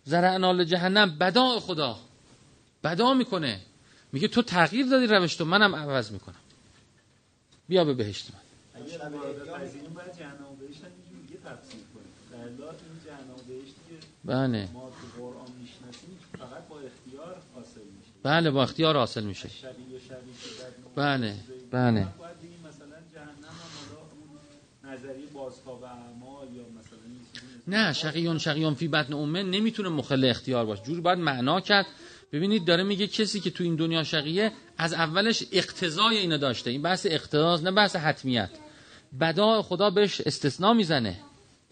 [0.04, 1.18] زرعنال جهنم.
[1.18, 2.00] بدا خدا.
[2.84, 3.60] بدا می‌کنه.
[4.12, 5.46] میگه تو تغییر دادی روش تو.
[5.46, 6.36] منم عوض می‌کنم.
[7.68, 8.40] بیا به بهشت من.
[14.26, 14.70] بله.
[14.74, 18.12] ما تو قرآن می‌شناسیم فقط با اختیار حاصل میشه.
[18.24, 19.50] بله با اختیار حاصل میشه.
[19.50, 20.50] شقی و شقی که
[20.96, 21.36] در بله
[21.72, 22.08] بله.
[27.68, 30.84] نه شقیون شقیون فی بطن امه نمی‌تونه مخل اختیار باشه.
[30.84, 31.86] جور باید معنا کرد.
[32.34, 36.72] ببینید داره میگه کسی که تو این دنیا شقیه از اولش اقتضای اینو داشته.
[36.72, 38.50] این بحث اقتضاست نه بحث حتمیت.
[39.20, 41.20] بدا خدا بهش استثناء می‌زنه.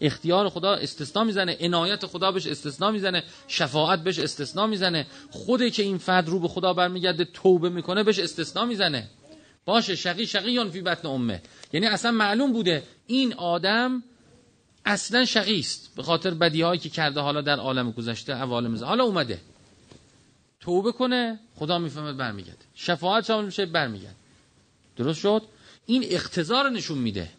[0.00, 1.56] اختیار خدا استثناء می‌زنه.
[1.60, 3.22] عنایت خدا بهش استثناء می‌زنه.
[3.48, 5.06] شفاعت بهش استثناء می‌زنه.
[5.30, 9.10] خوده که این فرد رو به خدا برمیگرده توبه می‌کنه بهش استثناء می‌زنه.
[9.64, 11.42] باشه شقی شقیون فی بطن امه.
[11.72, 14.02] یعنی اصلا معلوم بوده این آدم
[14.84, 15.92] اصلا شقی است.
[15.96, 18.84] به خاطر بدیهایی که کرده حالا در عالم گذشته عوالم.
[18.84, 19.40] حالا اومده.
[20.62, 22.64] توبه کنه خدا می‌فهمه برمیگرده.
[22.74, 24.16] شفاعت شامل میشه برمیگرده.
[24.96, 25.42] درست شد؟
[25.86, 27.30] این اقتضا رو نشون میده.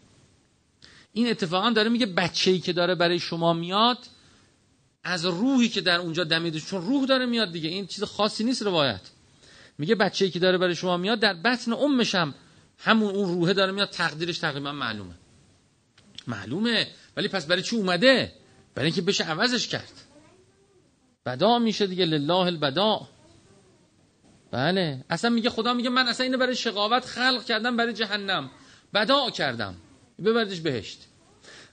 [1.12, 3.98] این اتفاقا داره میگه بچه‌ای که داره برای شما میاد
[5.04, 7.68] از روحی که در اونجا دمیده چون روح داره میاد دیگه.
[7.68, 9.00] این چیز خاصی نیست روایت.
[9.78, 12.34] میگه بچه‌ای که داره برای شما میاد در بطن امش هم
[12.78, 13.90] همون اون روحه داره میاد.
[13.90, 15.14] تقدیرش تقریبا معلومه.
[16.26, 16.88] معلومه.
[17.16, 18.32] ولی پس برای چی اومده؟
[18.74, 19.92] برای اینکه بشه عوضش کرد.
[21.26, 23.08] بدا میشه دیگه لله البدا.
[24.54, 25.04] بله.
[25.10, 28.50] اصلا میگه خدا میگه من اصلا اینو برای شقاوت خلق کردم برای جهنم.
[28.94, 29.74] بدا کردم.
[30.24, 30.98] ببردش بهشت.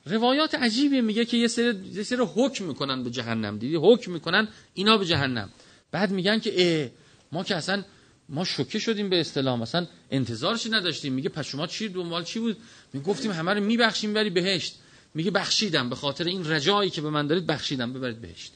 [0.06, 3.58] روایات عجیبی میگه که یه سری یه سری حکم می‌کنن به جهنم.
[3.58, 5.50] دیدی؟ حکم می‌کنن اینا به جهنم.
[5.92, 6.90] بعد میگن که اه
[7.32, 7.84] ما که اصلا
[8.30, 11.14] ما شوکه شدیم به اصطلاح مثلا انتظارش نداشتیم.
[11.14, 12.58] میگه پس شما چی دنبال چی بود؟
[12.94, 14.76] می‌گفتیم همه رو میبخشیم بری بهشت.
[15.14, 15.90] میگه بخشیدم.
[15.90, 17.94] به خاطر این رجایی که به من دارید بخشیدم.
[17.94, 18.54] ببرید بهشت.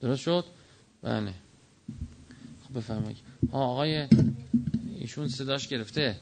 [0.00, 0.44] درست شد؟
[1.02, 1.45] بله.
[2.76, 3.18] بفرمایید.
[3.52, 4.08] ها آقای
[4.98, 6.16] ایشون صداش گرفته.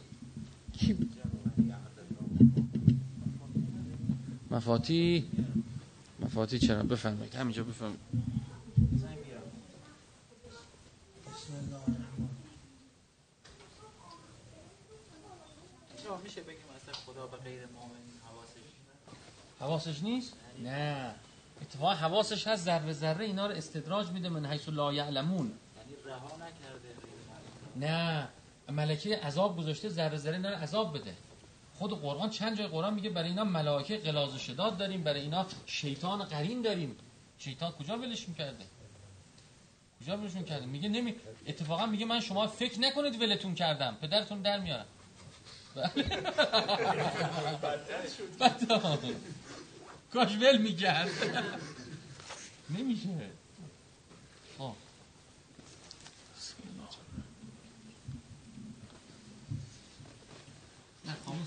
[0.72, 1.11] کی؟
[4.50, 5.24] مفاتی؟
[6.20, 7.34] مفاتی چرا؟ بفرمایید.
[7.34, 8.00] همینجا بفرمایید.
[16.24, 18.70] میشه بگیم اصلا خدا به غیر مؤمن حواسش
[19.61, 20.32] حواسش نیست؟
[20.62, 21.14] نه.
[21.62, 25.52] اتفاقا حواسش هست ذره ذره اینا رو استدراج میده من حیث لا یعلمون.
[27.76, 28.28] نه
[28.68, 31.14] ملکه عذاب گذاشته ذره ذره اینا عذاب بده.
[31.78, 35.46] خود قرآن چند جای قرآن میگه برای اینا ملائکه غلاظ و شداد داریم برای اینا
[35.66, 36.96] شیطان قرین داریم.
[37.38, 38.64] شیطان کجا ولش می‌کرده؟
[40.00, 41.14] کجا ولش می‌کرده؟ میگه نمی
[41.46, 43.96] اتفاقا میگه من شما فکر نکنید ولتون کردم.
[44.02, 44.86] پدرتون در میارم.
[48.40, 48.98] بدتر
[50.12, 51.08] کاش ول می‌کرد.
[52.78, 53.08] نمیشه
[54.58, 54.72] خب
[61.04, 61.43] نه خاموش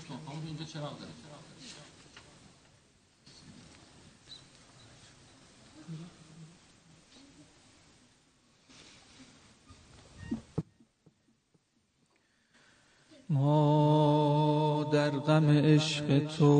[13.30, 16.54] ما در غم عشق تو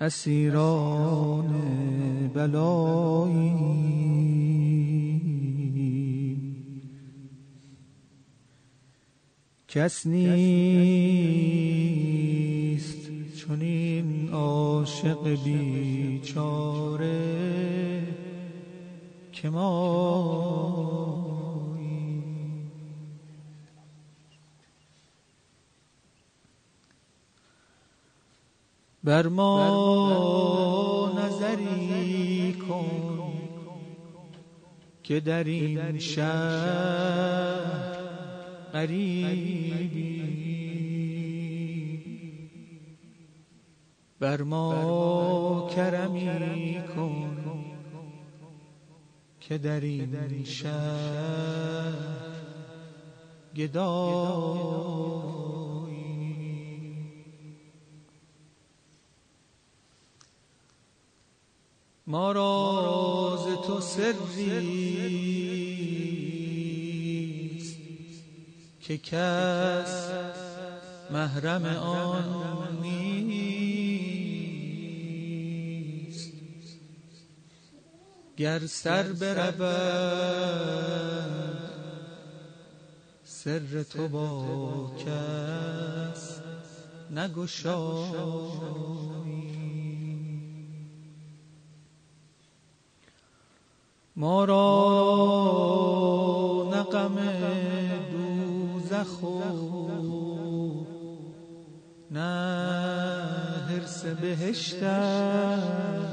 [0.00, 1.50] اسیران
[2.34, 3.80] بلایی
[9.70, 11.30] کس نیست.
[13.36, 17.10] چون این عاشق بیچاره
[19.32, 20.90] که ما
[29.04, 33.32] بر ما نظری کن
[35.02, 37.99] که در این شهر
[38.72, 40.30] غریبی
[44.20, 47.36] بر ما کرمی کن
[49.40, 51.92] که در این شهر
[53.56, 54.90] گدایی.
[62.06, 65.39] ما راز تو سری
[68.90, 70.10] که کس
[71.10, 73.52] محرم آن نیست.
[78.36, 79.60] گر سر برود
[83.24, 86.40] سر تو با کس
[87.10, 88.60] نگشایی.
[94.16, 94.60] ما را
[96.74, 97.18] نقم
[98.90, 100.84] دوزخ و
[102.10, 102.30] نه
[103.68, 106.10] حرس بهشت است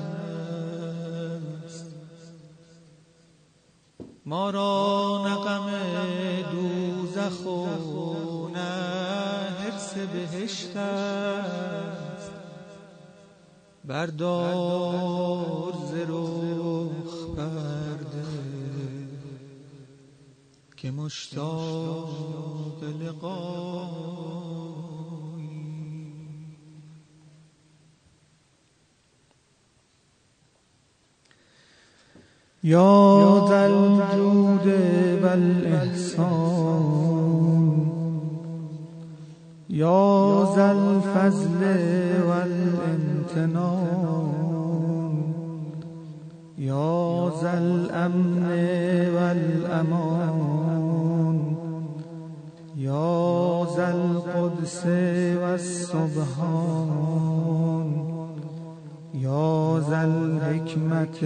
[4.25, 5.69] ما را نقم
[6.51, 8.59] دوزخ و نه
[9.59, 12.31] حرس بهشت است
[13.85, 15.93] بردار ز
[20.87, 23.27] که مشتاق لقایی.
[32.63, 34.67] یا دل جود
[35.23, 36.77] و الاحسان
[39.69, 41.63] یا زل فضل
[42.27, 43.77] و یا
[46.57, 48.43] يا ذا الأمن
[49.15, 50.26] والأمان.
[54.67, 54.85] القدس
[55.41, 56.67] والسبحان
[59.13, 61.23] یا ذا الحکمت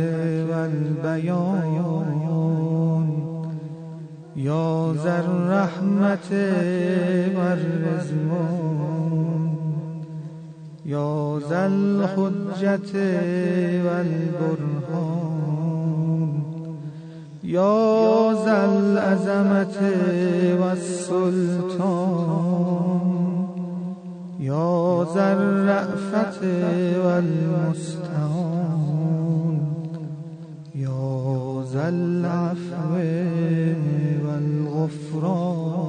[0.49, 1.75] والبیان
[4.35, 6.31] یا ذا الرحمت
[7.35, 8.81] والرزوان
[10.85, 12.95] یا ذا الحجت
[13.85, 15.21] والبرهان
[17.43, 19.77] یا ذا العظمت
[20.61, 22.11] والسلطان
[24.41, 26.43] یا ذا الرأفت
[27.05, 28.41] والمستعان
[30.75, 32.93] یا ذا العفو
[34.25, 35.81] والغفران.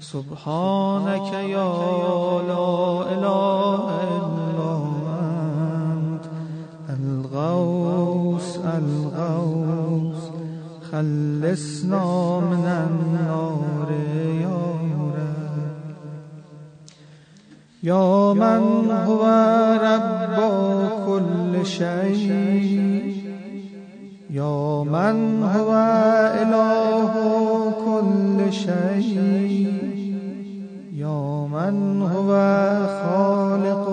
[0.00, 1.72] سبحانك يا
[2.50, 2.70] لا
[3.14, 4.72] إله إلا
[6.02, 6.24] أنت
[6.90, 10.22] الغوث الغوث
[10.90, 12.04] خلصنا
[12.50, 13.79] من النار.
[17.82, 19.24] يا من هو
[19.82, 20.36] رب
[21.06, 23.14] كل شيء
[24.30, 25.72] يا من هو
[26.42, 27.12] إله
[27.86, 29.72] كل شيء
[30.94, 32.30] يا من هو
[33.00, 33.86] خالق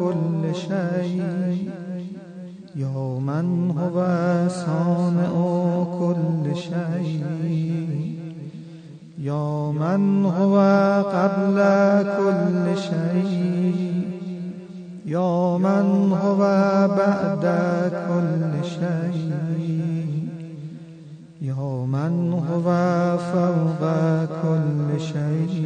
[0.00, 1.68] كل شيء
[2.76, 3.98] يا من هو
[4.48, 5.32] صانع
[6.00, 7.24] كل شيء
[9.18, 10.56] يا من هو
[11.14, 11.58] قبل
[12.18, 13.98] كل شيء.
[15.06, 16.38] يا من هو
[16.98, 17.44] بعد
[18.08, 19.28] كل شيء.
[21.42, 22.68] يا من هو
[23.32, 23.82] فوق
[24.42, 25.64] كل شيء.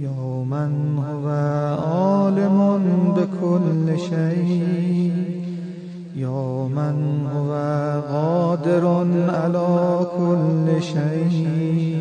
[0.00, 1.28] يا من هو
[1.88, 2.56] عالم
[3.16, 5.12] بكل شيء.
[6.16, 7.52] يا من هو
[8.12, 8.84] قادر
[9.28, 11.93] على كل شيء.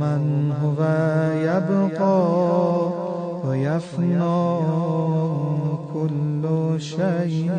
[0.00, 0.80] من هو
[1.48, 2.20] يبقى
[3.44, 4.58] ويفنى
[5.94, 6.44] كل
[6.78, 7.50] شيء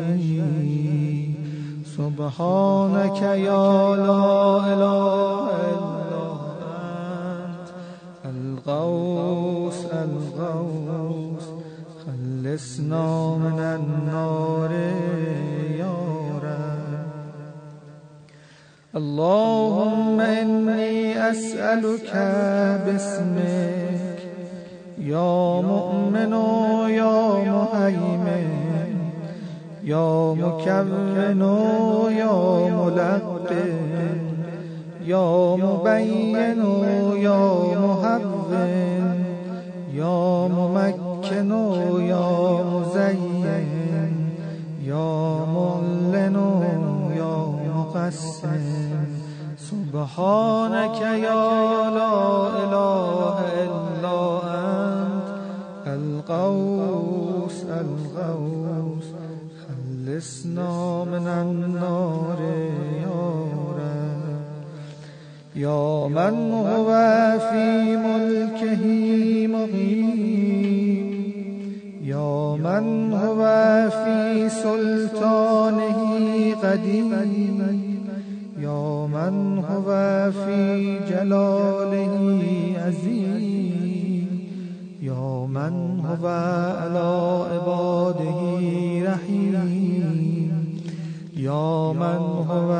[1.96, 4.24] سبحانك يا لا
[4.72, 6.24] إله إلا
[7.44, 7.68] أنت
[8.24, 11.46] الغوث الغوث.
[12.04, 13.06] خلصنا
[13.44, 14.72] من النار.
[18.96, 22.12] اللهم إني أسألك
[22.86, 24.18] باسمك
[24.98, 26.32] يا مؤمن
[27.00, 28.48] يا مهيمن
[29.84, 31.42] يا مكون
[32.12, 33.78] يا ملقن
[35.04, 36.60] يا مبين
[37.16, 37.38] يا
[37.78, 38.36] مهون
[41.52, 42.28] و یا
[42.72, 43.46] مزین
[44.82, 46.64] یا معلن و
[47.16, 47.36] یا
[47.76, 48.85] مقسم.
[49.96, 51.44] سبحانك يا
[51.98, 52.16] لا
[52.62, 54.18] إله إلا
[55.00, 55.28] أنت
[55.86, 59.08] القوس الغوث
[59.62, 62.40] خلصنا من النار
[63.04, 63.22] يا
[65.56, 66.90] يا من هو
[67.48, 68.84] في ملكه
[69.56, 71.08] مقيم
[72.02, 73.42] يا من هو
[73.90, 75.98] في سلطانه
[76.62, 77.10] قديم
[79.76, 82.14] من هو في جلاله
[82.76, 84.28] عظيم
[85.02, 86.26] يا من هو
[86.80, 87.08] على
[87.52, 88.40] عباده
[89.12, 90.06] رحيم
[91.36, 92.70] يا من هو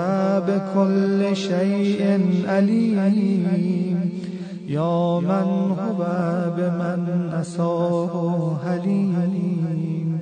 [0.49, 2.99] بكل شيء عليم
[4.69, 6.03] يا من هو
[6.57, 10.19] بمن أساه حليم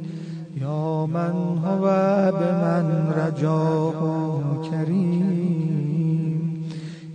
[0.56, 1.86] يا من هو
[2.40, 4.24] بمن رجاه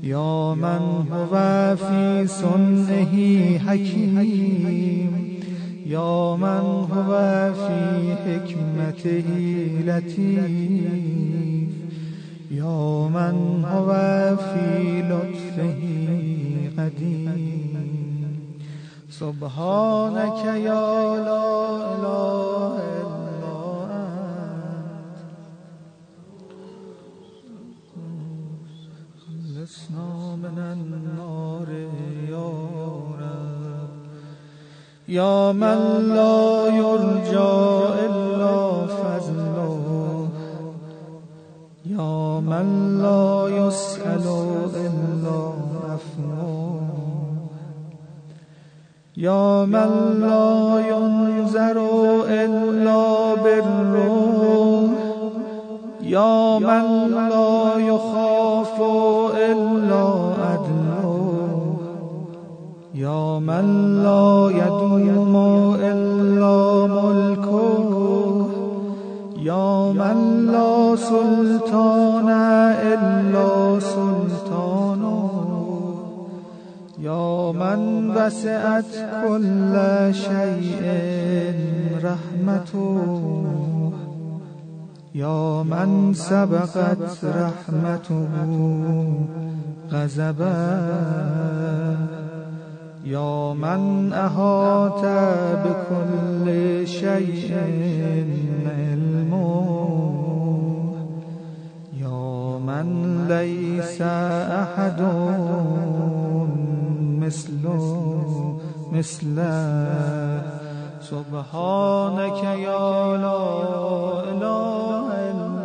[0.09, 1.33] يا من هو
[1.75, 3.13] في صنعه
[3.57, 5.13] حكيم
[5.85, 7.11] يا من هو
[7.53, 9.27] في حكمته
[9.85, 10.51] لطيف
[12.51, 13.91] يا من هو
[14.37, 15.79] في لطفه
[16.77, 17.35] قديم
[19.09, 20.85] سبحانك يا
[21.27, 21.45] لا
[21.93, 22.88] إله
[30.35, 31.69] من النار
[32.29, 32.49] يا
[33.21, 33.89] رب.
[35.07, 35.79] يا من
[36.15, 37.51] لا يرجى
[38.05, 40.27] إلا فضله.
[41.85, 44.25] يا من لا يسأل
[44.75, 45.53] إلا
[45.89, 46.89] عفوه.
[49.17, 51.77] يا من لا ينذر
[52.29, 54.89] إلا بره
[56.01, 58.81] يا من لا يخاف
[63.39, 65.35] يا من لا يدوم
[65.79, 68.47] إلا ملكه.
[69.37, 72.29] يا من لا سلطان
[72.93, 75.31] إلا سلطانه.
[76.99, 79.75] يا من وسعت كل
[80.11, 80.83] شيء
[82.03, 82.97] رحمته.
[85.15, 88.27] يا من سبقت رحمته
[89.91, 90.59] غضبا
[93.03, 95.05] يا من أحاط
[95.65, 97.57] بكل شيء
[98.65, 99.69] علمه.
[101.93, 102.87] يا من
[103.29, 105.01] ليس أحد
[107.19, 108.59] مثله
[108.91, 110.41] مثله.
[111.01, 113.41] سبحانك يا لا
[114.31, 115.55] إله إلا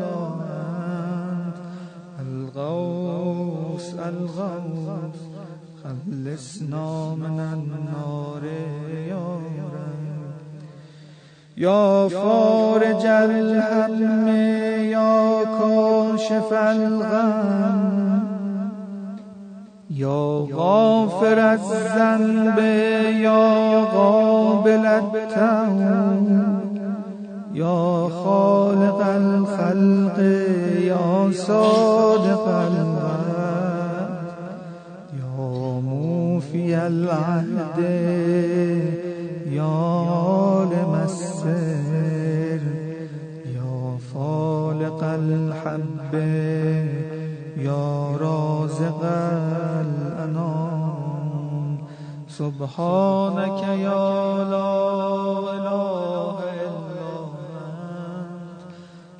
[1.40, 1.56] أنت.
[2.20, 5.23] ألغوث ألغوث.
[6.06, 8.44] خلصنا من النار
[9.08, 9.26] يا
[9.74, 9.94] رب
[11.56, 14.28] يا فارج الهم
[14.96, 18.24] يا كاشف الغم.
[19.90, 22.58] يا غافر الذنب
[23.28, 26.14] يا قابل التوب
[27.54, 30.18] يا خالق الخلق
[30.82, 32.93] يا صادق الوعد
[36.86, 37.78] العهد
[39.58, 39.76] يا
[40.14, 42.62] عالم السر
[43.58, 43.76] يا
[44.12, 46.14] فالق الحب
[47.68, 47.86] يا
[48.26, 49.00] رازق
[49.86, 51.68] الأنام
[52.28, 54.04] سبحانك يا
[54.54, 54.72] لا
[55.56, 57.14] إله إلا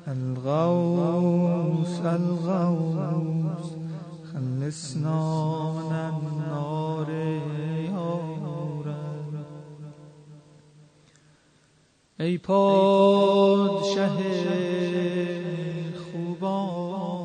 [0.07, 3.67] أنت الغوث الغوث.
[4.31, 5.19] خلصنا
[5.75, 5.84] من
[12.19, 14.09] ای پادشه
[16.11, 17.15] خوبان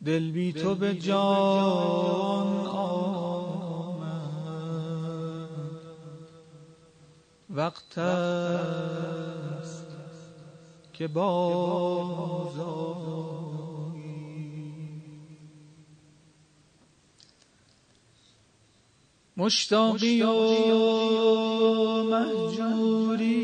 [0.05, 3.11] دل بی تو به جان آمد.
[7.51, 7.99] وقت
[11.01, 12.55] که باز
[19.37, 20.33] مشتاقی و
[22.05, 23.41] مهجوری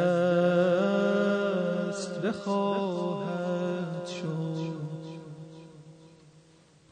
[2.23, 3.40] بخواهم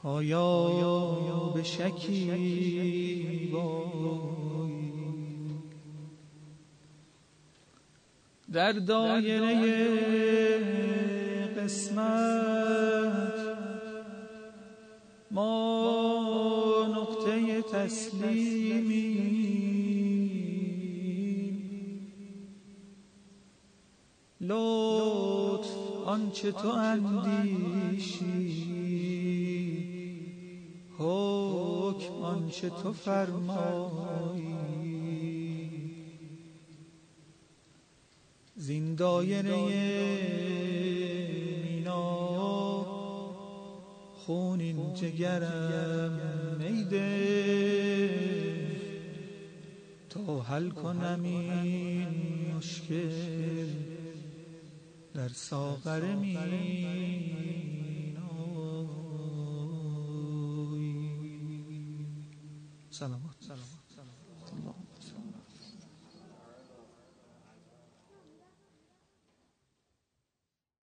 [0.09, 2.31] آیا به شکی
[8.53, 9.55] در دایره
[11.57, 13.33] قسمت
[15.31, 19.19] ما نقطه تسلیمی
[24.41, 25.71] لطف
[26.07, 28.68] آنچه تو اندیشی.
[30.99, 34.55] حکم آنچه تو فرمایی.
[38.57, 39.57] زین دایره
[41.65, 42.83] مینا
[44.17, 46.21] خونین جگرم
[46.59, 47.39] میده.
[50.11, 52.07] تا حل کنم این
[52.57, 53.69] مشکل
[55.15, 57.58] در ساغر مینا.
[62.99, 63.28] Selam.